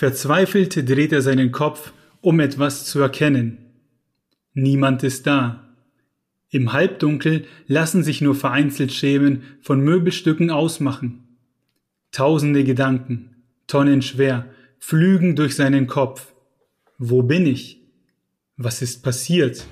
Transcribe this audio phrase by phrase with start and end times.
[0.00, 3.58] Verzweifelt dreht er seinen Kopf, um etwas zu erkennen.
[4.54, 5.74] Niemand ist da.
[6.48, 11.36] Im Halbdunkel lassen sich nur vereinzelt Schemen von Möbelstücken ausmachen.
[12.12, 14.46] Tausende Gedanken, tonnenschwer,
[14.78, 16.32] flügen durch seinen Kopf.
[16.96, 17.82] Wo bin ich?
[18.56, 19.66] Was ist passiert?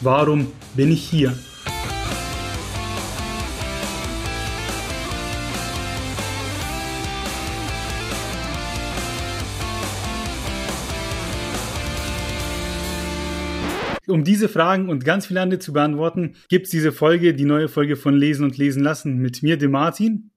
[0.00, 1.34] Warum bin ich hier?
[14.12, 17.68] Um diese Fragen und ganz viele andere zu beantworten, gibt es diese Folge, die neue
[17.68, 20.32] Folge von Lesen und Lesen lassen mit mir, dem Martin.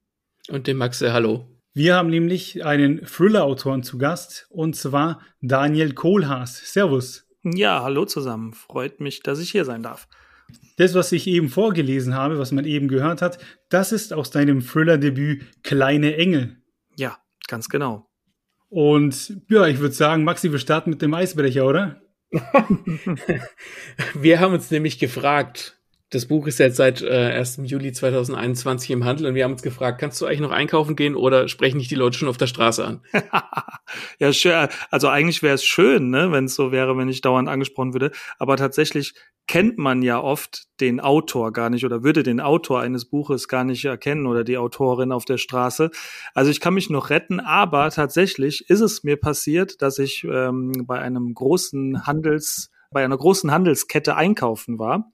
[0.48, 1.50] Und dem Maxe, hallo.
[1.74, 6.72] Wir haben nämlich einen Thriller-Autoren zu Gast und zwar Daniel Kohlhaas.
[6.72, 7.28] Servus.
[7.44, 8.54] Ja, hallo zusammen.
[8.54, 10.08] Freut mich, dass ich hier sein darf.
[10.78, 14.62] Das, was ich eben vorgelesen habe, was man eben gehört hat, das ist aus deinem
[14.62, 16.56] Thriller-Debüt Kleine Engel.
[16.96, 17.18] Ja,
[17.50, 18.08] ganz genau.
[18.70, 22.02] Und ja, ich würde sagen, Maxi, wir starten mit dem Eisbrecher, oder?
[24.14, 25.75] wir haben uns nämlich gefragt,
[26.16, 27.60] das Buch ist jetzt seit äh, 1.
[27.64, 31.14] Juli 2021 im Handel und wir haben uns gefragt, kannst du eigentlich noch einkaufen gehen
[31.14, 33.02] oder sprechen dich die Leute schon auf der Straße an?
[34.20, 34.70] ja, schön.
[34.90, 38.12] Also eigentlich wäre es schön, ne, wenn es so wäre, wenn ich dauernd angesprochen würde.
[38.40, 39.14] Aber tatsächlich
[39.46, 43.66] kennt man ja oft den Autor gar nicht oder würde den Autor eines Buches gar
[43.66, 45.92] nicht erkennen oder die Autorin auf der Straße.
[46.34, 50.86] Also ich kann mich noch retten, aber tatsächlich ist es mir passiert, dass ich ähm,
[50.88, 55.12] bei einem großen Handels, bei einer großen Handelskette einkaufen war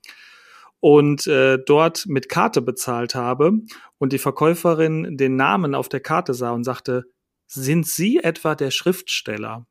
[0.82, 3.54] und äh, dort mit Karte bezahlt habe
[3.98, 7.06] und die Verkäuferin den Namen auf der Karte sah und sagte,
[7.48, 9.66] sind Sie etwa der Schriftsteller?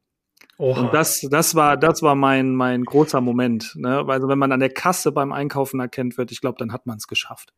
[0.60, 0.82] Oha.
[0.82, 3.74] Und das, das war, das war mein, mein großer Moment.
[3.76, 4.04] Ne?
[4.06, 6.98] Also wenn man an der Kasse beim Einkaufen erkennt wird, ich glaube, dann hat man
[6.98, 7.54] es geschafft.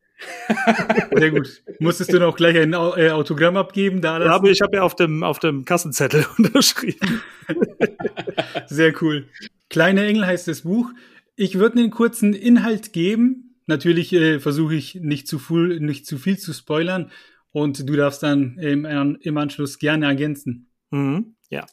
[1.13, 1.63] Sehr gut.
[1.79, 3.99] Musstest du noch gleich ein äh, Autogramm abgeben?
[3.99, 7.21] Da ja, aber ich habe ja auf dem, auf dem Kassenzettel unterschrieben.
[8.67, 9.27] Sehr cool.
[9.69, 10.89] Kleine Engel heißt das Buch.
[11.35, 13.55] Ich würde einen kurzen Inhalt geben.
[13.65, 17.11] Natürlich äh, versuche ich nicht zu, viel, nicht zu viel zu spoilern
[17.51, 18.85] und du darfst dann im,
[19.21, 20.69] im Anschluss gerne ergänzen.
[20.91, 21.65] Mhm, ja.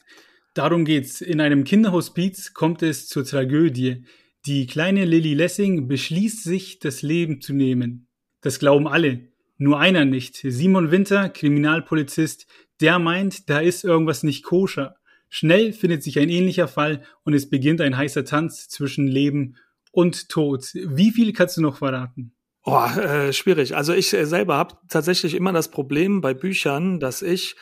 [0.53, 1.21] Darum geht's.
[1.21, 4.05] In einem Kinderhospiz kommt es zur Tragödie.
[4.45, 8.07] Die kleine Lily Lessing beschließt sich, das Leben zu nehmen.
[8.41, 9.29] Das glauben alle.
[9.57, 10.37] Nur einer nicht.
[10.43, 12.47] Simon Winter, Kriminalpolizist,
[12.79, 14.95] der meint, da ist irgendwas nicht koscher.
[15.33, 19.55] Schnell findet sich ein ähnlicher Fall und es beginnt ein heißer Tanz zwischen Leben
[19.91, 20.65] und Tod.
[20.73, 22.35] Wie viel kannst du noch verraten?
[22.65, 23.75] Oh, äh, schwierig.
[23.77, 27.55] Also ich äh, selber habe tatsächlich immer das Problem bei Büchern, dass ich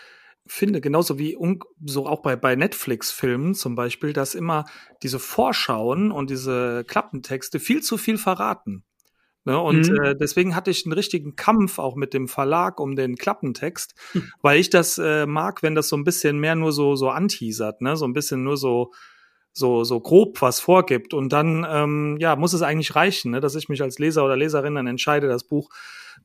[0.47, 1.38] finde, genauso wie
[1.85, 4.66] so auch bei, bei Netflix-Filmen zum Beispiel, dass immer
[5.03, 8.84] diese Vorschauen und diese Klappentexte viel zu viel verraten.
[9.46, 9.60] Ne?
[9.60, 10.04] Und mhm.
[10.04, 14.32] äh, deswegen hatte ich einen richtigen Kampf auch mit dem Verlag um den Klappentext, mhm.
[14.42, 17.82] weil ich das äh, mag, wenn das so ein bisschen mehr nur so so anteasert,
[17.82, 17.96] ne?
[17.96, 18.92] so ein bisschen nur so
[19.52, 23.40] so so grob was vorgibt und dann ähm, ja muss es eigentlich reichen, ne?
[23.40, 25.70] dass ich mich als Leser oder Leserin dann entscheide, das Buch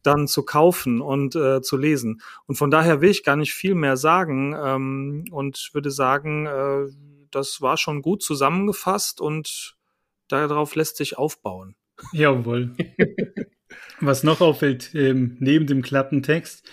[0.03, 2.21] dann zu kaufen und äh, zu lesen.
[2.47, 6.87] Und von daher will ich gar nicht viel mehr sagen ähm, und würde sagen, äh,
[7.31, 9.77] das war schon gut zusammengefasst und
[10.29, 11.77] darauf lässt sich aufbauen.
[12.13, 12.75] Jawohl.
[14.01, 16.69] Was noch auffällt, ähm, neben dem Klappentext,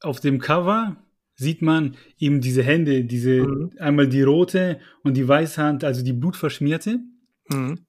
[0.00, 0.96] auf dem Cover
[1.34, 3.72] sieht man eben diese Hände, diese mhm.
[3.78, 7.00] einmal die rote und die weiße Hand, also die blutverschmierte.
[7.48, 7.86] Mhm.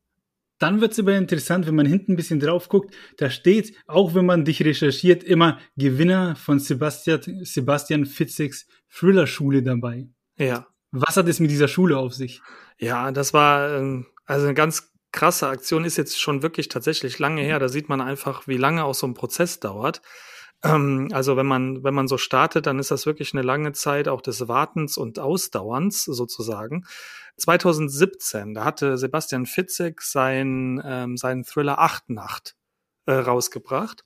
[0.58, 2.96] Dann wird es aber interessant, wenn man hinten ein bisschen drauf guckt.
[3.18, 10.08] Da steht, auch wenn man dich recherchiert, immer Gewinner von Sebastian, Sebastian Fitzigs Thriller-Schule dabei.
[10.38, 10.68] Ja.
[10.92, 12.42] Was hat es mit dieser Schule auf sich?
[12.78, 17.42] Ja, das war ähm, also eine ganz krasse Aktion, ist jetzt schon wirklich tatsächlich lange
[17.42, 17.60] her.
[17.60, 20.02] Da sieht man einfach, wie lange auch so ein Prozess dauert.
[20.64, 24.08] Ähm, also wenn man, wenn man so startet, dann ist das wirklich eine lange Zeit
[24.08, 26.86] auch des Wartens und Ausdauerns sozusagen.
[27.38, 32.56] 2017, da hatte Sebastian Fitzek sein, ähm, seinen Thriller Acht Nacht
[33.06, 34.04] äh, rausgebracht.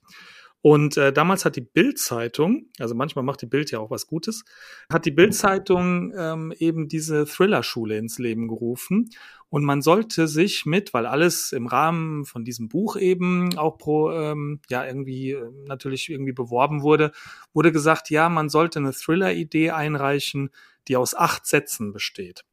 [0.66, 4.44] Und äh, damals hat die Bild-Zeitung, also manchmal macht die Bild ja auch was Gutes,
[4.92, 9.08] hat die Bild-Zeitung ähm, eben diese Thriller-Schule ins Leben gerufen.
[9.48, 14.10] Und man sollte sich mit, weil alles im Rahmen von diesem Buch eben auch pro,
[14.10, 17.12] ähm, ja, irgendwie äh, natürlich irgendwie beworben wurde,
[17.54, 20.50] wurde gesagt, ja, man sollte eine Thriller-Idee einreichen,
[20.88, 22.44] die aus acht Sätzen besteht.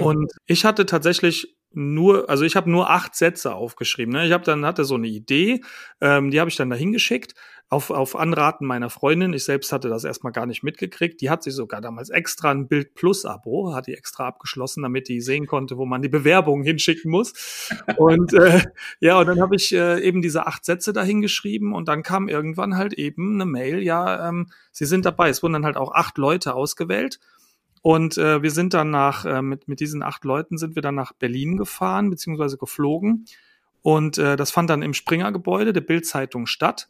[0.00, 4.12] Und ich hatte tatsächlich nur, also ich habe nur acht Sätze aufgeschrieben.
[4.12, 4.26] Ne?
[4.26, 5.60] Ich habe dann hatte so eine Idee,
[6.00, 7.34] ähm, die habe ich dann dahin geschickt
[7.72, 9.32] auf, auf Anraten meiner Freundin.
[9.32, 11.22] Ich selbst hatte das erstmal gar nicht mitgekriegt.
[11.22, 15.08] Die hat sich sogar damals extra ein Bild Plus Abo, hat die extra abgeschlossen, damit
[15.08, 17.32] die sehen konnte, wo man die Bewerbungen hinschicken muss.
[17.96, 18.60] Und äh,
[19.00, 22.28] ja, und dann habe ich äh, eben diese acht Sätze dahin geschrieben und dann kam
[22.28, 25.30] irgendwann halt eben eine Mail, ja, ähm, sie sind dabei.
[25.30, 27.20] Es wurden dann halt auch acht Leute ausgewählt.
[27.82, 30.94] Und äh, wir sind dann nach, äh, mit, mit diesen acht Leuten sind wir dann
[30.94, 33.26] nach Berlin gefahren, beziehungsweise geflogen.
[33.82, 36.88] Und äh, das fand dann im Springer-Gebäude der Bild-Zeitung statt.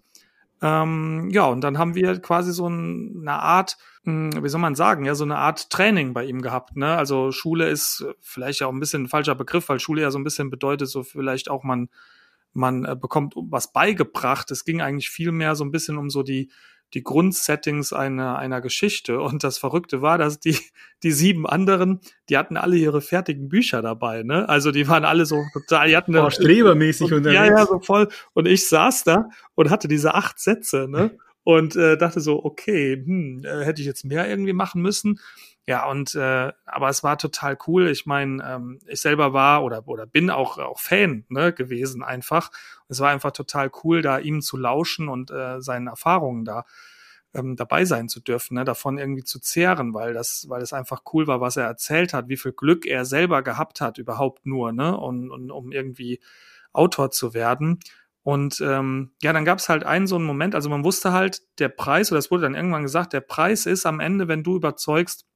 [0.60, 4.60] Ähm, ja, und dann haben wir quasi so ein, eine Art, mh, hm, wie soll
[4.60, 6.76] man sagen, ja, so eine Art Training bei ihm gehabt.
[6.76, 6.94] Ne?
[6.94, 10.18] Also Schule ist vielleicht ja auch ein bisschen ein falscher Begriff, weil Schule ja so
[10.18, 11.88] ein bisschen bedeutet, so vielleicht auch man,
[12.52, 14.50] man äh, bekommt was beigebracht.
[14.50, 16.50] Es ging eigentlich viel mehr so ein bisschen um so die,
[16.94, 19.20] die Grundsettings einer, einer Geschichte.
[19.20, 20.56] Und das Verrückte war, dass die,
[21.02, 24.48] die sieben anderen, die hatten alle ihre fertigen Bücher dabei, ne?
[24.48, 27.48] Also die waren alle so total, die hatten oh, strebermäßig und, unterwegs.
[27.48, 28.08] Ja, ja, so voll.
[28.34, 31.16] Und ich saß da und hatte diese acht Sätze, ne?
[31.44, 35.18] Und äh, dachte so, okay, hm, äh, hätte ich jetzt mehr irgendwie machen müssen.
[35.69, 37.88] Ja, und äh, aber es war total cool.
[37.88, 42.50] Ich meine, ähm, ich selber war oder oder bin auch auch Fan ne, gewesen einfach.
[42.88, 46.64] Es war einfach total cool, da ihm zu lauschen und äh, seinen Erfahrungen da
[47.35, 51.03] ähm, dabei sein zu dürfen, ne, davon irgendwie zu zehren, weil das, weil es einfach
[51.12, 54.73] cool war, was er erzählt hat, wie viel Glück er selber gehabt hat, überhaupt nur,
[54.73, 56.20] ne, und, und um irgendwie
[56.73, 57.79] Autor zu werden.
[58.25, 61.43] Und ähm, ja, dann gab es halt einen so einen Moment, also man wusste halt,
[61.59, 64.56] der Preis, oder es wurde dann irgendwann gesagt, der Preis ist am Ende, wenn du
[64.56, 65.26] überzeugst,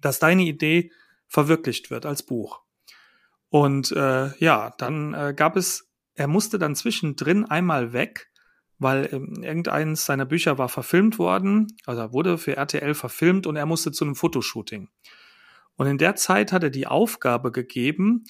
[0.00, 0.92] dass deine Idee
[1.28, 2.62] verwirklicht wird als Buch.
[3.48, 8.30] Und äh, ja, dann äh, gab es, er musste dann zwischendrin einmal weg,
[8.78, 13.66] weil ähm, irgendeines seiner Bücher war verfilmt worden, also wurde für RTL verfilmt und er
[13.66, 14.88] musste zu einem Fotoshooting.
[15.76, 18.24] Und in der Zeit hat er die Aufgabe gegeben,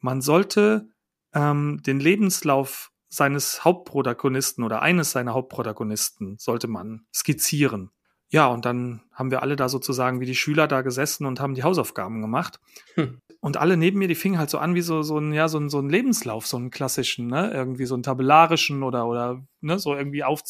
[0.00, 0.88] man sollte
[1.34, 7.90] ähm, den Lebenslauf seines Hauptprotagonisten oder eines seiner Hauptprotagonisten sollte man skizzieren.
[8.30, 11.54] Ja, und dann haben wir alle da sozusagen wie die Schüler da gesessen und haben
[11.54, 12.60] die Hausaufgaben gemacht.
[12.94, 13.20] Hm.
[13.40, 15.58] Und alle neben mir, die fingen halt so an wie so, so ein, ja, so
[15.58, 19.78] ein, so ein Lebenslauf, so einen klassischen, ne, irgendwie so einen tabellarischen oder, oder, ne,
[19.78, 20.42] so irgendwie auf,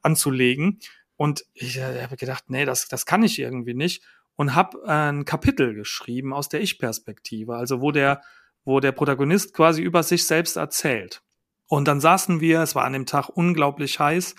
[0.00, 0.80] anzulegen.
[1.16, 4.02] Und ich äh, habe gedacht, nee, das, das kann ich irgendwie nicht.
[4.34, 8.22] Und habe ein Kapitel geschrieben aus der Ich-Perspektive, also wo der,
[8.64, 11.22] wo der Protagonist quasi über sich selbst erzählt.
[11.68, 14.34] Und dann saßen wir, es war an dem Tag unglaublich heiß,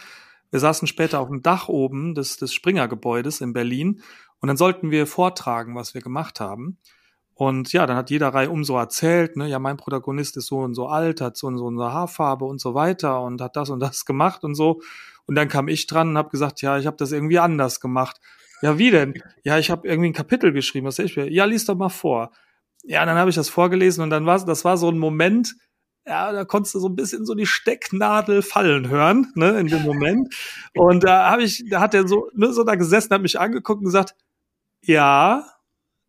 [0.53, 4.03] wir saßen später auf dem Dach oben des, des Springer-Gebäudes in Berlin
[4.39, 6.77] und dann sollten wir vortragen, was wir gemacht haben.
[7.33, 10.59] Und ja, dann hat jeder Reihe um so erzählt, ne, ja, mein Protagonist ist so
[10.59, 13.71] und so alt, hat so und so eine Haarfarbe und so weiter und hat das
[13.71, 14.79] und das gemacht und so.
[15.25, 18.21] Und dann kam ich dran und habe gesagt, ja, ich habe das irgendwie anders gemacht.
[18.61, 19.15] Ja, wie denn?
[19.43, 21.33] Ja, ich habe irgendwie ein Kapitel geschrieben, was ich will.
[21.33, 22.29] Ja, lies doch mal vor.
[22.83, 25.55] Ja, dann habe ich das vorgelesen und dann war das war so ein Moment,
[26.05, 29.83] ja, da konntest du so ein bisschen so die Stecknadel fallen hören, ne, in dem
[29.83, 30.33] Moment.
[30.75, 33.79] Und da habe ich, da hat er so, ne, so da gesessen, hat mich angeguckt
[33.79, 34.15] und gesagt,
[34.81, 35.45] ja,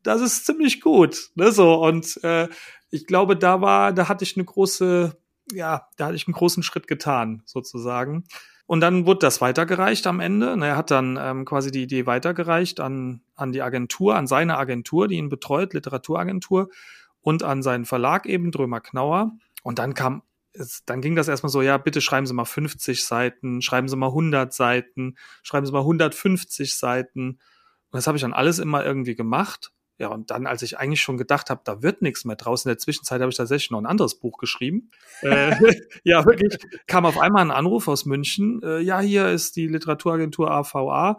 [0.02, 1.74] das ist ziemlich gut, ne, so.
[1.74, 2.48] Und äh,
[2.90, 5.16] ich glaube, da war, da hatte ich eine große,
[5.52, 8.24] ja, da hatte ich einen großen Schritt getan, sozusagen.
[8.66, 10.56] Und dann wurde das weitergereicht am Ende.
[10.60, 15.06] Er hat dann ähm, quasi die Idee weitergereicht an, an die Agentur, an seine Agentur,
[15.06, 16.70] die ihn betreut, Literaturagentur,
[17.20, 19.32] und an seinen Verlag eben, Drömer Knauer.
[19.64, 20.22] Und dann kam,
[20.86, 24.08] dann ging das erstmal so, ja, bitte schreiben Sie mal 50 Seiten, schreiben Sie mal
[24.08, 27.30] 100 Seiten, schreiben Sie mal 150 Seiten.
[27.30, 27.40] Und
[27.90, 29.72] das habe ich dann alles immer irgendwie gemacht.
[29.96, 32.68] Ja, und dann, als ich eigentlich schon gedacht habe, da wird nichts mehr draus, in
[32.68, 34.90] der Zwischenzeit habe ich tatsächlich noch ein anderes Buch geschrieben.
[35.22, 35.54] äh,
[36.04, 38.60] ja, wirklich, kam auf einmal ein Anruf aus München.
[38.62, 41.18] Äh, ja, hier ist die Literaturagentur AVA.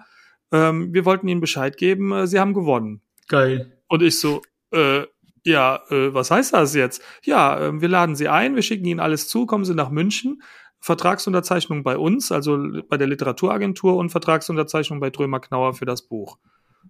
[0.51, 3.01] Ähm, wir wollten Ihnen Bescheid geben, äh, Sie haben gewonnen.
[3.27, 3.81] Geil.
[3.87, 5.03] Und ich so, äh,
[5.45, 7.01] ja, äh, was heißt das jetzt?
[7.23, 10.41] Ja, äh, wir laden Sie ein, wir schicken Ihnen alles zu, kommen Sie nach München.
[10.79, 12.57] Vertragsunterzeichnung bei uns, also
[12.89, 16.37] bei der Literaturagentur und Vertragsunterzeichnung bei Drömer Knauer für das Buch.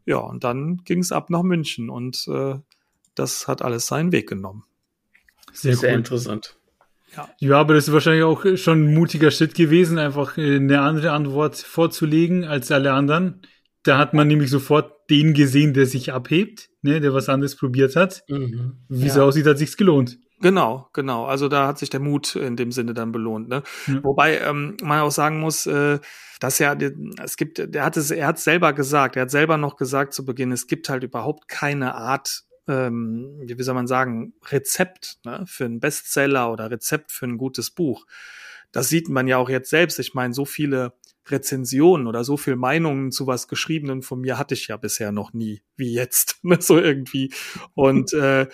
[0.05, 2.55] Ja, und dann ging es ab nach München und äh,
[3.13, 4.63] das hat alles seinen Weg genommen.
[5.53, 5.97] Sehr, Sehr cool.
[5.97, 6.57] interessant.
[7.15, 7.29] Ja.
[7.39, 11.11] ja, aber das ist wahrscheinlich auch schon ein mutiger Schritt gewesen, einfach äh, eine andere
[11.11, 13.41] Antwort vorzulegen als alle anderen.
[13.83, 17.95] Da hat man nämlich sofort den gesehen, der sich abhebt ne, der was anderes probiert
[17.95, 18.23] hat.
[18.29, 18.77] Mhm.
[18.87, 20.17] Wie es aussieht, hat sich's gelohnt.
[20.41, 21.25] Genau, genau.
[21.25, 23.47] Also da hat sich der Mut in dem Sinne dann belohnt.
[23.47, 23.63] Ne?
[23.87, 24.03] Ja.
[24.03, 25.99] Wobei ähm, man auch sagen muss, äh,
[26.39, 26.75] dass ja,
[27.23, 30.25] es gibt, der hat es, er hat selber gesagt, er hat selber noch gesagt zu
[30.25, 35.65] Beginn, es gibt halt überhaupt keine Art, ähm, wie soll man sagen, Rezept ne, für
[35.65, 38.05] einen Bestseller oder Rezept für ein gutes Buch.
[38.75, 39.99] Das sieht man ja auch jetzt selbst.
[39.99, 44.53] Ich meine, so viele Rezensionen oder so viel Meinungen zu was Geschriebenen von mir hatte
[44.53, 47.33] ich ja bisher noch nie, wie jetzt, ne, so irgendwie.
[47.73, 48.47] Und äh,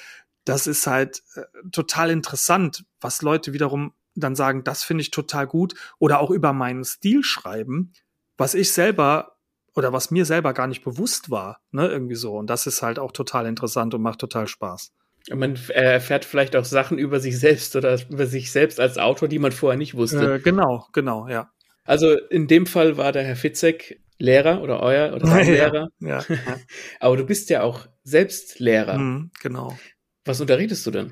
[0.45, 5.47] das ist halt äh, total interessant, was Leute wiederum dann sagen, das finde ich total
[5.47, 7.91] gut oder auch über meinen Stil schreiben,
[8.37, 9.37] was ich selber
[9.73, 12.37] oder was mir selber gar nicht bewusst war, ne, irgendwie so.
[12.37, 14.93] Und das ist halt auch total interessant und macht total Spaß.
[15.29, 19.39] Man erfährt vielleicht auch Sachen über sich selbst oder über sich selbst als Autor, die
[19.39, 20.35] man vorher nicht wusste.
[20.35, 21.51] Äh, genau, genau, ja.
[21.83, 25.87] Also in dem Fall war der Herr Fitzek Lehrer oder euer oder dein Ja, Lehrer.
[25.99, 26.57] Ja, ja.
[26.99, 28.97] Aber du bist ja auch selbst Lehrer.
[28.97, 29.77] Mhm, genau.
[30.25, 31.11] Was unterrichtest du denn?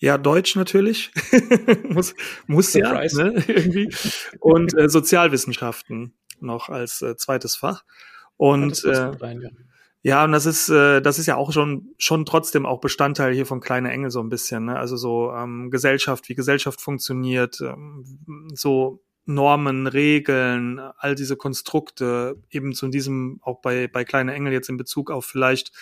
[0.00, 1.12] Ja, Deutsch natürlich.
[1.84, 2.14] muss
[2.46, 3.22] muss ja, Surprise.
[3.22, 3.94] ne, irgendwie.
[4.40, 7.84] Und äh, Sozialwissenschaften noch als äh, zweites Fach.
[8.36, 9.66] Und das passt äh, rein,
[10.02, 10.24] ja.
[10.24, 13.60] und das ist, äh, das ist ja auch schon, schon trotzdem auch Bestandteil hier von
[13.60, 14.78] Kleine Engel so ein bisschen, ne?
[14.78, 18.04] Also so ähm, Gesellschaft, wie Gesellschaft funktioniert, ähm,
[18.54, 24.68] so Normen, Regeln, all diese Konstrukte, eben zu diesem, auch bei, bei Kleine Engel jetzt
[24.68, 25.72] in Bezug auf vielleicht,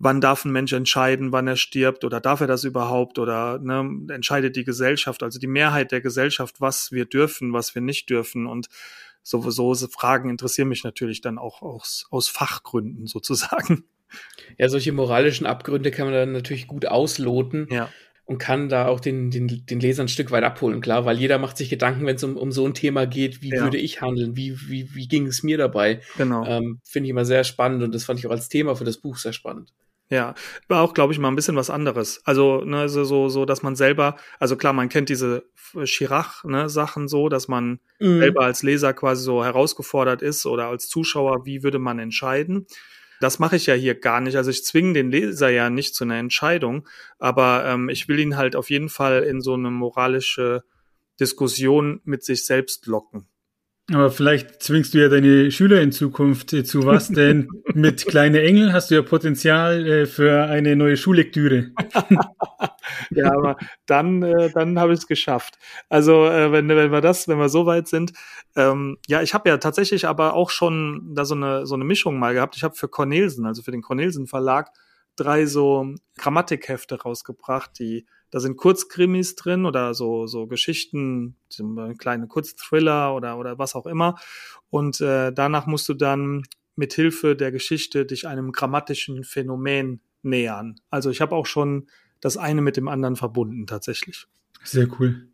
[0.00, 3.88] wann darf ein Mensch entscheiden, wann er stirbt oder darf er das überhaupt oder ne,
[4.12, 8.46] entscheidet die Gesellschaft, also die Mehrheit der Gesellschaft, was wir dürfen, was wir nicht dürfen
[8.46, 8.68] und
[9.22, 13.84] sowieso so Fragen interessieren mich natürlich dann auch aus, aus Fachgründen sozusagen.
[14.58, 17.88] Ja, solche moralischen Abgründe kann man dann natürlich gut ausloten Ja.
[18.24, 21.38] und kann da auch den, den, den Leser ein Stück weit abholen, klar, weil jeder
[21.38, 23.62] macht sich Gedanken, wenn es um, um so ein Thema geht, wie Ja.
[23.62, 26.00] würde ich handeln, wie, wie, wie ging es mir dabei?
[26.16, 26.44] Genau.
[26.44, 28.96] Ähm, Finde ich immer sehr spannend und das fand ich auch als Thema für das
[28.98, 29.72] Buch sehr spannend.
[30.10, 30.34] Ja,
[30.66, 32.20] war auch, glaube ich, mal ein bisschen was anderes.
[32.24, 35.44] Also, ne, so, so, so, dass man selber, also klar, man kennt diese
[35.84, 38.18] Chirac, ne, Sachen so, dass man Mhm.
[38.20, 42.66] selber als Leser quasi so herausgefordert ist oder als Zuschauer, wie würde man entscheiden.
[43.20, 44.36] Das mache ich ja hier gar nicht.
[44.36, 46.88] Also ich zwinge den Leser ja nicht zu einer Entscheidung,
[47.18, 50.64] aber ähm, ich will ihn halt auf jeden Fall in so eine moralische
[51.20, 53.28] Diskussion mit sich selbst locken.
[53.92, 58.42] Aber vielleicht zwingst du ja deine Schüler in Zukunft äh, zu was, denn mit Kleine
[58.42, 61.70] Engel hast du ja Potenzial äh, für eine neue Schullektüre.
[63.10, 63.56] Ja, aber
[63.86, 65.58] dann, äh, dann habe ich es geschafft.
[65.88, 68.12] Also wenn, wenn wir das, wenn wir so weit sind,
[68.56, 72.18] ähm, ja, ich habe ja tatsächlich aber auch schon da so eine so eine Mischung
[72.18, 72.56] mal gehabt.
[72.56, 74.70] Ich habe für Cornelsen, also für den Cornelsen Verlag,
[75.16, 81.36] drei so Grammatikhefte rausgebracht, die da sind Kurzkrimis drin oder so so Geschichten,
[81.98, 84.16] kleine Kurzthriller oder oder was auch immer.
[84.70, 86.44] Und äh, danach musst du dann
[86.76, 90.76] mit Hilfe der Geschichte dich einem grammatischen Phänomen nähern.
[90.90, 91.88] Also ich habe auch schon
[92.20, 94.26] das eine mit dem anderen verbunden tatsächlich.
[94.62, 95.26] Sehr cool.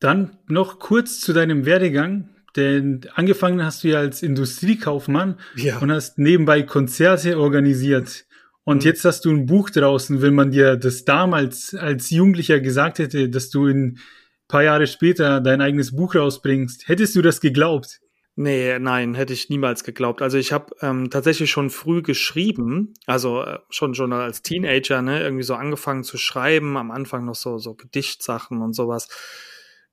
[0.00, 5.78] Dann noch kurz zu deinem Werdegang, denn angefangen hast du ja als Industriekaufmann Ja.
[5.78, 8.26] und hast nebenbei Konzerte organisiert.
[8.68, 12.98] Und jetzt hast du ein Buch draußen, wenn man dir das damals als Jugendlicher gesagt
[12.98, 13.98] hätte, dass du ein
[14.46, 18.00] paar Jahre später dein eigenes Buch rausbringst, hättest du das geglaubt?
[18.36, 20.20] Nee, nein, hätte ich niemals geglaubt.
[20.20, 25.22] Also ich habe ähm, tatsächlich schon früh geschrieben, also äh, schon schon als Teenager, ne,
[25.22, 29.08] irgendwie so angefangen zu schreiben, am Anfang noch so so Gedichtsachen und sowas.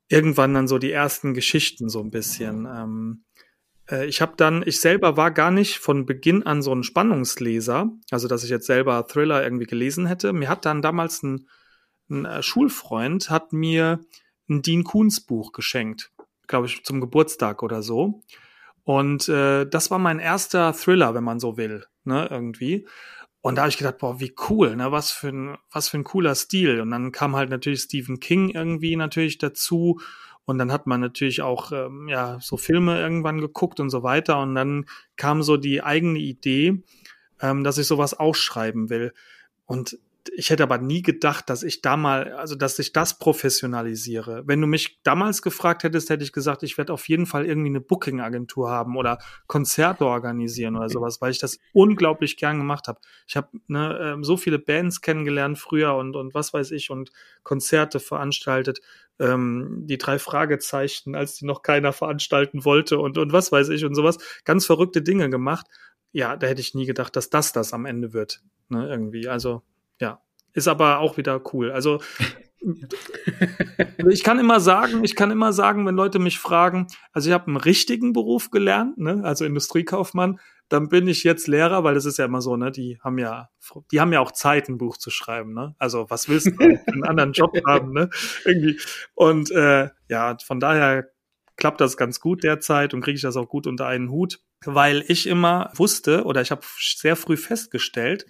[0.10, 2.66] Irgendwann dann so die ersten Geschichten so ein bisschen.
[2.66, 3.35] Ähm, äh,
[4.08, 8.28] ich habe dann, ich selber war gar nicht von Beginn an so ein Spannungsleser, also
[8.28, 10.34] dass ich jetzt selber Thriller irgendwie gelesen hätte.
[10.34, 11.48] Mir hat dann damals ein,
[12.10, 14.00] ein äh, Schulfreund hat mir
[14.50, 16.12] ein Dean Koons Buch geschenkt,
[16.48, 18.22] glaube ich, zum Geburtstag oder so.
[18.84, 22.88] Und äh, das war mein erster Thriller, wenn man so will, ne, irgendwie.
[23.42, 26.04] Und da habe ich gedacht, boah, wie cool, ne, was für ein, was für ein
[26.04, 26.82] cooler Stil.
[26.82, 30.00] Und dann kam halt natürlich Stephen King irgendwie natürlich dazu.
[30.46, 34.40] Und dann hat man natürlich auch ähm, ja so Filme irgendwann geguckt und so weiter.
[34.40, 34.86] Und dann
[35.18, 36.84] kam so die eigene Idee,
[37.42, 39.14] ähm, dass ich sowas auch schreiben will.
[39.66, 39.98] Und
[40.34, 44.44] ich hätte aber nie gedacht, dass ich da mal, also dass ich das professionalisiere.
[44.46, 47.70] Wenn du mich damals gefragt hättest, hätte ich gesagt, ich werde auf jeden Fall irgendwie
[47.70, 53.00] eine Booking-Agentur haben oder Konzerte organisieren oder sowas, weil ich das unglaublich gern gemacht habe.
[53.28, 57.12] Ich habe ne, ähm, so viele Bands kennengelernt früher und, und was weiß ich und
[57.44, 58.80] Konzerte veranstaltet.
[59.20, 63.86] Ähm, die drei Fragezeichen, als die noch keiner veranstalten wollte und, und was weiß ich
[63.86, 64.18] und sowas.
[64.44, 65.68] Ganz verrückte Dinge gemacht.
[66.12, 68.42] Ja, da hätte ich nie gedacht, dass das das am Ende wird.
[68.70, 69.28] Ne, irgendwie.
[69.28, 69.62] Also,
[70.00, 70.22] ja.
[70.54, 71.72] Ist aber auch wieder cool.
[71.72, 72.00] Also,
[74.10, 77.48] ich kann immer sagen, ich kann immer sagen, wenn Leute mich fragen, also ich habe
[77.48, 82.18] einen richtigen Beruf gelernt, ne, also Industriekaufmann, dann bin ich jetzt Lehrer, weil das ist
[82.18, 83.50] ja immer so, ne, die haben ja,
[83.92, 85.76] die haben ja auch Zeit, ein Buch zu schreiben, ne.
[85.78, 88.10] Also was willst du einen anderen Job haben, ne?
[88.46, 88.80] Irgendwie.
[89.14, 91.10] Und äh, ja, von daher
[91.58, 95.04] klappt das ganz gut derzeit und kriege ich das auch gut unter einen Hut, weil
[95.08, 98.26] ich immer wusste oder ich habe sehr früh festgestellt,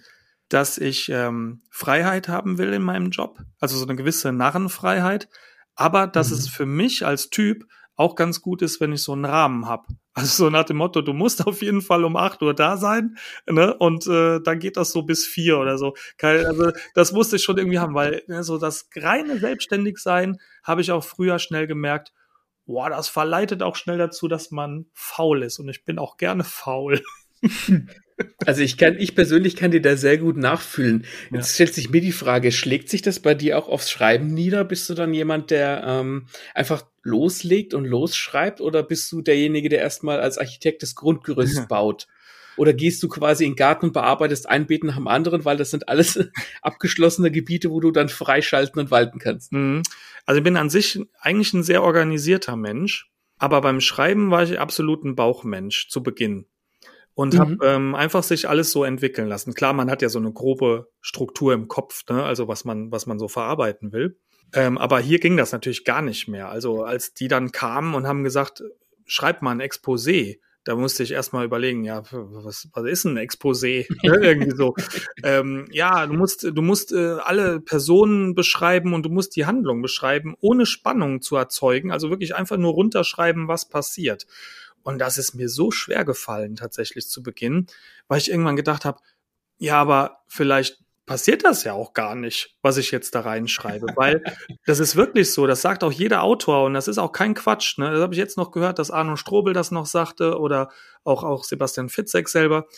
[0.48, 5.28] dass ich ähm, Freiheit haben will in meinem Job, also so eine gewisse Narrenfreiheit,
[5.74, 6.36] aber dass Mhm.
[6.36, 7.64] es für mich als Typ
[7.96, 9.86] auch ganz gut ist, wenn ich so einen Rahmen habe.
[10.18, 13.18] Also so nach dem Motto, du musst auf jeden Fall um 8 Uhr da sein,
[13.46, 13.74] ne?
[13.76, 15.92] Und äh, dann geht das so bis vier oder so.
[16.22, 20.90] Also das musste ich schon irgendwie haben, weil ne, so das reine Selbstständigsein habe ich
[20.90, 22.14] auch früher schnell gemerkt,
[22.64, 25.58] boah, das verleitet auch schnell dazu, dass man faul ist.
[25.58, 27.02] Und ich bin auch gerne faul.
[28.46, 31.04] Also ich kann, ich persönlich kann dir da sehr gut nachfühlen.
[31.30, 31.54] Jetzt ja.
[31.54, 34.64] stellt sich mir die Frage, schlägt sich das bei dir auch aufs Schreiben nieder?
[34.64, 39.80] Bist du dann jemand, der ähm, einfach loslegt und losschreibt oder bist du derjenige, der
[39.80, 41.64] erstmal als Architekt das Grundgerüst ja.
[41.68, 42.06] baut?
[42.56, 45.58] Oder gehst du quasi in den Garten und bearbeitest ein Beet nach dem anderen, weil
[45.58, 46.18] das sind alles
[46.62, 49.52] abgeschlossene Gebiete, wo du dann freischalten und walten kannst?
[49.52, 49.82] Mhm.
[50.24, 54.58] Also ich bin an sich eigentlich ein sehr organisierter Mensch, aber beim Schreiben war ich
[54.58, 56.46] absolut ein Bauchmensch zu Beginn
[57.16, 57.38] und mhm.
[57.38, 59.54] habe ähm, einfach sich alles so entwickeln lassen.
[59.54, 62.22] Klar, man hat ja so eine grobe Struktur im Kopf, ne?
[62.22, 64.18] also was man was man so verarbeiten will.
[64.52, 66.50] Ähm, aber hier ging das natürlich gar nicht mehr.
[66.50, 68.62] Also als die dann kamen und haben gesagt,
[69.06, 73.86] schreib mal ein Exposé, da musste ich erstmal überlegen, ja, was, was ist ein Exposé?
[74.02, 74.74] Ne, irgendwie so.
[75.22, 79.80] ähm, ja, du musst, du musst äh, alle Personen beschreiben und du musst die Handlung
[79.80, 81.92] beschreiben, ohne Spannung zu erzeugen.
[81.92, 84.26] Also wirklich einfach nur runterschreiben, was passiert.
[84.86, 87.66] Und das ist mir so schwer gefallen, tatsächlich zu Beginn,
[88.06, 89.00] weil ich irgendwann gedacht habe,
[89.58, 94.22] ja, aber vielleicht passiert das ja auch gar nicht, was ich jetzt da reinschreibe, weil
[94.64, 97.78] das ist wirklich so, das sagt auch jeder Autor und das ist auch kein Quatsch.
[97.78, 97.90] Ne?
[97.90, 100.70] Das habe ich jetzt noch gehört, dass Arno Strobel das noch sagte oder
[101.02, 102.68] auch, auch Sebastian Fitzek selber.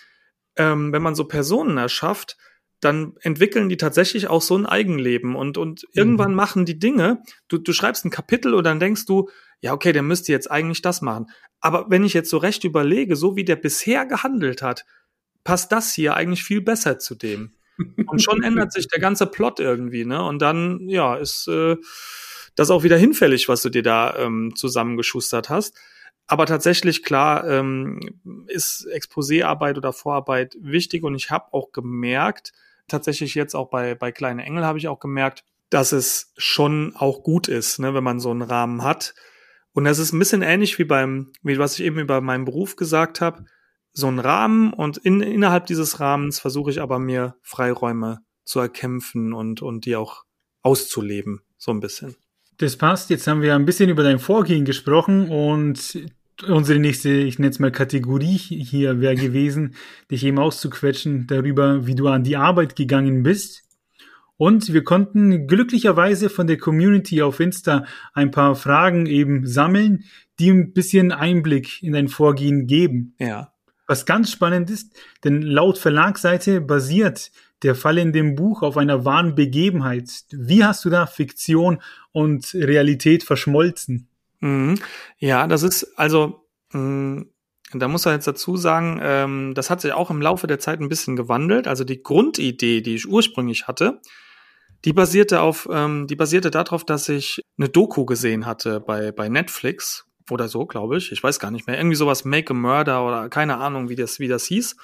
[0.56, 2.38] Ähm, wenn man so Personen erschafft,
[2.80, 6.36] dann entwickeln die tatsächlich auch so ein Eigenleben und, und irgendwann mhm.
[6.36, 9.28] machen die Dinge, du, du schreibst ein Kapitel und dann denkst du,
[9.60, 11.26] ja, okay, der müsste jetzt eigentlich das machen.
[11.60, 14.84] Aber wenn ich jetzt so recht überlege, so wie der bisher gehandelt hat,
[15.42, 17.52] passt das hier eigentlich viel besser zu dem.
[18.06, 20.22] Und schon ändert sich der ganze Plot irgendwie, ne?
[20.22, 21.76] Und dann, ja, ist äh,
[22.56, 25.76] das auch wieder hinfällig, was du dir da ähm, zusammengeschustert hast.
[26.26, 28.00] Aber tatsächlich, klar, ähm,
[28.48, 32.52] ist Exposéarbeit oder Vorarbeit wichtig und ich habe auch gemerkt,
[32.88, 37.22] tatsächlich jetzt auch bei, bei Kleine Engel habe ich auch gemerkt, dass es schon auch
[37.22, 39.14] gut ist, ne, wenn man so einen Rahmen hat.
[39.72, 42.76] Und das ist ein bisschen ähnlich wie beim, wie was ich eben über meinen Beruf
[42.76, 43.44] gesagt habe
[43.98, 49.32] so einen Rahmen und in, innerhalb dieses Rahmens versuche ich aber mir Freiräume zu erkämpfen
[49.32, 50.22] und, und die auch
[50.62, 52.14] auszuleben, so ein bisschen.
[52.58, 53.10] Das passt.
[53.10, 55.98] Jetzt haben wir ein bisschen über dein Vorgehen gesprochen und
[56.46, 59.74] unsere nächste, ich nenne es mal Kategorie hier wäre gewesen,
[60.10, 63.64] dich eben auszuquetschen darüber, wie du an die Arbeit gegangen bist.
[64.36, 67.84] Und wir konnten glücklicherweise von der Community auf Insta
[68.14, 70.04] ein paar Fragen eben sammeln,
[70.38, 73.14] die ein bisschen Einblick in dein Vorgehen geben.
[73.18, 73.52] Ja.
[73.88, 74.92] Was ganz spannend ist,
[75.24, 77.32] denn laut Verlagsseite basiert
[77.62, 80.08] der Fall in dem Buch auf einer wahren Begebenheit.
[80.30, 81.82] Wie hast du da Fiktion
[82.12, 84.08] und Realität verschmolzen?
[84.40, 84.78] Mhm.
[85.18, 87.30] Ja, das ist also, mh, mm,
[87.74, 90.80] da muss er jetzt dazu sagen, ähm, das hat sich auch im Laufe der Zeit
[90.80, 91.68] ein bisschen gewandelt.
[91.68, 94.00] Also die Grundidee, die ich ursprünglich hatte,
[94.84, 99.28] die basierte auf, ähm, die basierte darauf, dass ich eine Doku gesehen hatte bei bei
[99.28, 101.12] Netflix oder so, glaube ich.
[101.12, 101.76] Ich weiß gar nicht mehr.
[101.76, 104.76] Irgendwie sowas Make a Murder oder keine Ahnung, wie das, wie das hieß.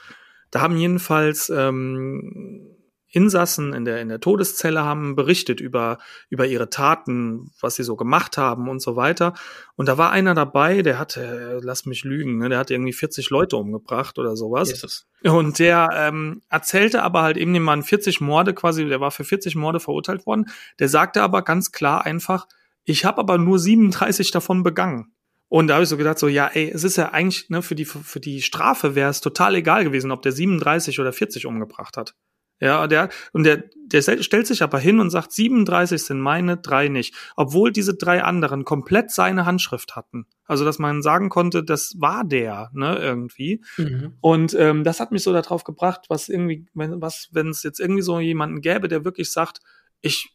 [0.51, 2.74] Da haben jedenfalls ähm,
[3.15, 5.99] Insassen in der, in der Todeszelle haben berichtet über,
[6.31, 9.35] über ihre Taten, was sie so gemacht haben und so weiter.
[9.77, 13.31] Und da war einer dabei, der hatte, lass mich lügen, ne, der hat irgendwie 40
[13.31, 14.69] Leute umgebracht oder sowas.
[14.69, 15.07] Jesus.
[15.23, 19.25] Und der ähm, erzählte aber halt eben dem Mann 40 Morde quasi, der war für
[19.25, 20.47] 40 Morde verurteilt worden.
[20.79, 22.47] Der sagte aber ganz klar einfach,
[22.85, 25.15] ich habe aber nur 37 davon begangen.
[25.49, 27.77] Und da habe ich so gedacht, so, ja, ey, es ist ja eigentlich, ne, für
[27.77, 31.97] die, für die Strafe wäre es total egal gewesen, ob der 37 oder 40 umgebracht
[31.97, 32.15] hat.
[32.61, 36.89] Ja, der, und der, der stellt sich aber hin und sagt, 37 sind meine, drei
[36.89, 37.15] nicht.
[37.37, 40.27] Obwohl diese drei anderen komplett seine Handschrift hatten.
[40.47, 43.63] Also, dass man sagen konnte, das war der, ne, irgendwie.
[43.77, 44.15] Mhm.
[44.21, 47.81] Und ähm, das hat mich so darauf gebracht, was irgendwie, wenn, was, wenn es jetzt
[47.81, 49.61] irgendwie so jemanden gäbe, der wirklich sagt,
[50.01, 50.35] ich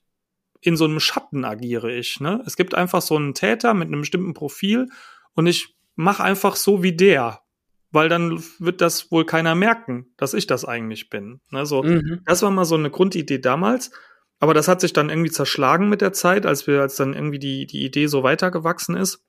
[0.62, 2.20] in so einem Schatten agiere ich.
[2.20, 2.44] Ne?
[2.46, 4.88] Es gibt einfach so einen Täter mit einem bestimmten Profil
[5.34, 7.42] und ich mache einfach so wie der,
[7.91, 11.41] weil dann wird das wohl keiner merken, dass ich das eigentlich bin.
[11.52, 11.65] Ne?
[11.65, 12.21] So, mhm.
[12.25, 13.91] Das war mal so eine Grundidee damals.
[14.39, 17.39] Aber das hat sich dann irgendwie zerschlagen mit der Zeit, als wir, als dann irgendwie
[17.39, 19.25] die, die Idee so weitergewachsen ist.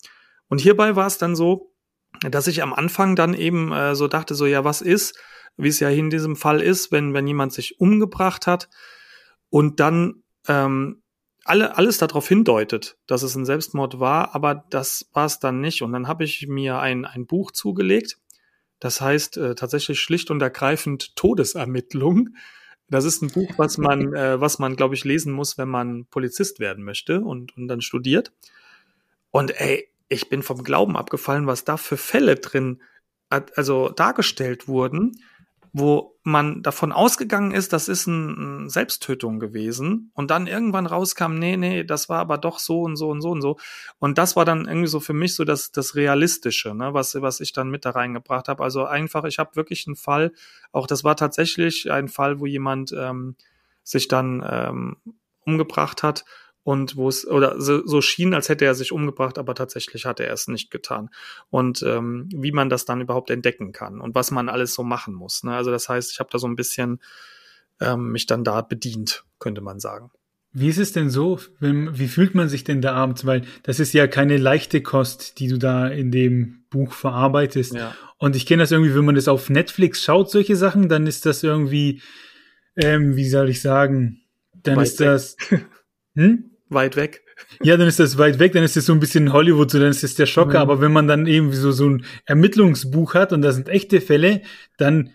[0.48, 1.72] Und hierbei war es dann so,
[2.30, 5.18] dass ich am Anfang dann eben äh, so dachte, so, ja, was ist,
[5.56, 8.68] wie es ja in diesem Fall ist, wenn, wenn jemand sich umgebracht hat
[9.48, 11.02] und dann ähm,
[11.44, 15.82] alle, alles darauf hindeutet, dass es ein Selbstmord war, aber das war es dann nicht.
[15.82, 18.18] Und dann habe ich mir ein, ein Buch zugelegt.
[18.80, 22.30] Das heißt äh, tatsächlich schlicht und ergreifend Todesermittlung.
[22.88, 26.06] Das ist ein Buch, was man, äh, was man, glaube ich, lesen muss, wenn man
[26.06, 28.32] Polizist werden möchte und, und dann studiert.
[29.30, 32.82] Und ey, ich bin vom Glauben abgefallen, was da für Fälle drin,
[33.28, 35.12] also dargestellt wurden,
[35.72, 41.56] wo man davon ausgegangen ist, das ist eine Selbsttötung gewesen und dann irgendwann rauskam, nee,
[41.56, 43.56] nee, das war aber doch so und so und so und so.
[43.98, 47.40] Und das war dann irgendwie so für mich so das, das Realistische, ne, was, was
[47.40, 48.62] ich dann mit da reingebracht habe.
[48.62, 50.32] Also einfach, ich habe wirklich einen Fall,
[50.72, 53.36] auch das war tatsächlich ein Fall, wo jemand ähm,
[53.84, 54.96] sich dann ähm,
[55.44, 56.24] umgebracht hat
[56.62, 60.26] und wo es oder so, so schien, als hätte er sich umgebracht, aber tatsächlich hatte
[60.26, 61.10] er es nicht getan.
[61.48, 65.14] Und ähm, wie man das dann überhaupt entdecken kann und was man alles so machen
[65.14, 65.42] muss.
[65.42, 65.54] Ne?
[65.54, 67.00] Also das heißt, ich habe da so ein bisschen
[67.80, 70.10] ähm, mich dann da bedient, könnte man sagen.
[70.52, 71.38] Wie ist es denn so?
[71.60, 73.24] Wenn, wie fühlt man sich denn da abends?
[73.24, 77.74] Weil das ist ja keine leichte Kost, die du da in dem Buch verarbeitest.
[77.74, 77.94] Ja.
[78.18, 81.24] Und ich kenne das irgendwie, wenn man das auf Netflix schaut, solche Sachen, dann ist
[81.24, 82.02] das irgendwie,
[82.76, 85.36] ähm, wie soll ich sagen, dann Weit ist das.
[86.16, 86.49] Hm?
[86.70, 87.22] Weit weg.
[87.62, 89.90] Ja, dann ist das weit weg, dann ist das so ein bisschen Hollywood, so dann
[89.90, 90.58] ist das der Schocker.
[90.58, 90.70] Mhm.
[90.70, 94.42] Aber wenn man dann eben so, so ein Ermittlungsbuch hat und da sind echte Fälle,
[94.76, 95.14] dann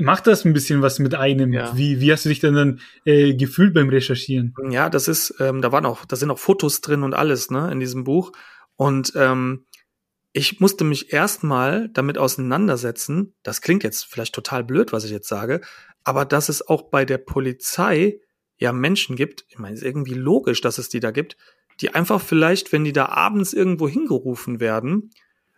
[0.00, 1.52] macht das ein bisschen was mit einem.
[1.52, 1.76] Ja.
[1.76, 4.54] Wie, wie hast du dich dann, dann äh, gefühlt beim Recherchieren?
[4.70, 7.70] Ja, das ist, ähm, da waren auch, da sind auch Fotos drin und alles, ne,
[7.70, 8.32] in diesem Buch.
[8.76, 9.66] Und ähm,
[10.32, 13.34] ich musste mich erstmal damit auseinandersetzen.
[13.42, 15.60] Das klingt jetzt vielleicht total blöd, was ich jetzt sage,
[16.04, 18.20] aber dass es auch bei der Polizei
[18.60, 21.36] ja Menschen gibt, ich meine, es ist irgendwie logisch, dass es die da gibt,
[21.80, 25.10] die einfach vielleicht, wenn die da abends irgendwo hingerufen werden,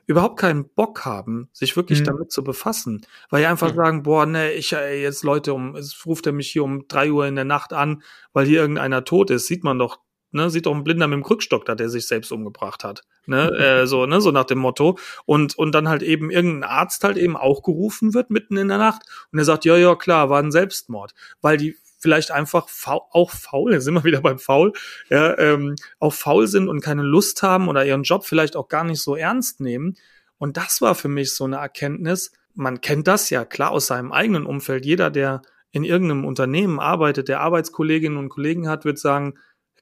[0.07, 2.05] überhaupt keinen Bock haben, sich wirklich mhm.
[2.05, 3.77] damit zu befassen, weil die einfach mhm.
[3.77, 7.11] sagen, boah, ne, ich ey, jetzt Leute um, es ruft er mich hier um drei
[7.11, 10.67] Uhr in der Nacht an, weil hier irgendeiner tot ist, sieht man doch, ne, sieht
[10.67, 13.51] doch ein Blinder mit dem Krückstock da, der sich selbst umgebracht hat, ne,
[13.83, 17.17] äh, so, ne, so nach dem Motto und und dann halt eben irgendein Arzt halt
[17.17, 20.43] eben auch gerufen wird mitten in der Nacht und er sagt, ja, ja, klar, war
[20.43, 24.73] ein Selbstmord, weil die vielleicht einfach faul, auch faul, jetzt sind wir wieder beim Faul,
[25.09, 28.85] ja, ähm, auch faul sind und keine Lust haben oder ihren Job vielleicht auch gar
[28.85, 29.97] nicht so ernst nehmen.
[30.37, 32.33] Und das war für mich so eine Erkenntnis.
[32.55, 34.85] Man kennt das ja klar aus seinem eigenen Umfeld.
[34.85, 39.35] Jeder, der in irgendeinem Unternehmen arbeitet, der Arbeitskolleginnen und Kollegen hat, wird sagen,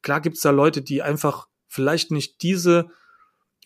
[0.03, 2.89] klar gibt's da Leute, die einfach vielleicht nicht diese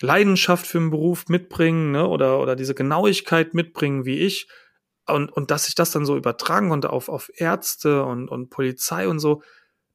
[0.01, 4.47] Leidenschaft für den Beruf mitbringen ne, oder, oder diese Genauigkeit mitbringen wie ich
[5.07, 9.07] und, und dass ich das dann so übertragen konnte auf, auf Ärzte und, und Polizei
[9.07, 9.41] und so,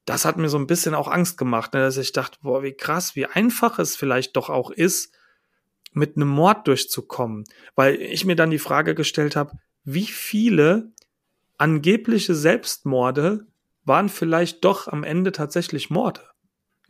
[0.04, 2.72] das hat mir so ein bisschen auch Angst gemacht, ne, dass ich dachte, boah, wie
[2.72, 5.14] krass, wie einfach es vielleicht doch auch ist,
[5.92, 7.44] mit einem Mord durchzukommen.
[7.74, 9.52] Weil ich mir dann die Frage gestellt habe,
[9.84, 10.92] wie viele
[11.58, 13.46] angebliche Selbstmorde
[13.84, 16.22] waren vielleicht doch am Ende tatsächlich Morde?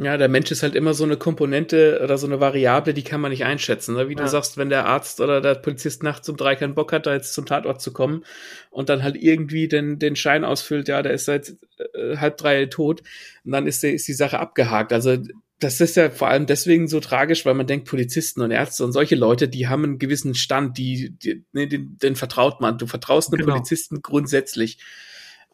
[0.02, 3.20] Ja, der Mensch ist halt immer so eine Komponente oder so eine Variable, die kann
[3.20, 3.94] man nicht einschätzen.
[3.96, 4.08] Ne?
[4.08, 4.22] Wie ja.
[4.22, 7.12] du sagst, wenn der Arzt oder der Polizist nachts um drei keinen Bock hat, da
[7.12, 8.24] jetzt zum Tatort zu kommen
[8.70, 11.54] und dann halt irgendwie den, den Schein ausfüllt, ja, der ist seit
[11.92, 13.02] äh, halb drei tot,
[13.44, 14.94] und dann ist, die, ist die Sache abgehakt.
[14.94, 15.18] Also
[15.58, 18.92] das ist ja vor allem deswegen so tragisch, weil man denkt, Polizisten und Ärzte und
[18.92, 22.78] solche Leute, die haben einen gewissen Stand, die, die nee, den, den vertraut man.
[22.78, 23.52] Du vertraust einem genau.
[23.52, 24.78] Polizisten grundsätzlich.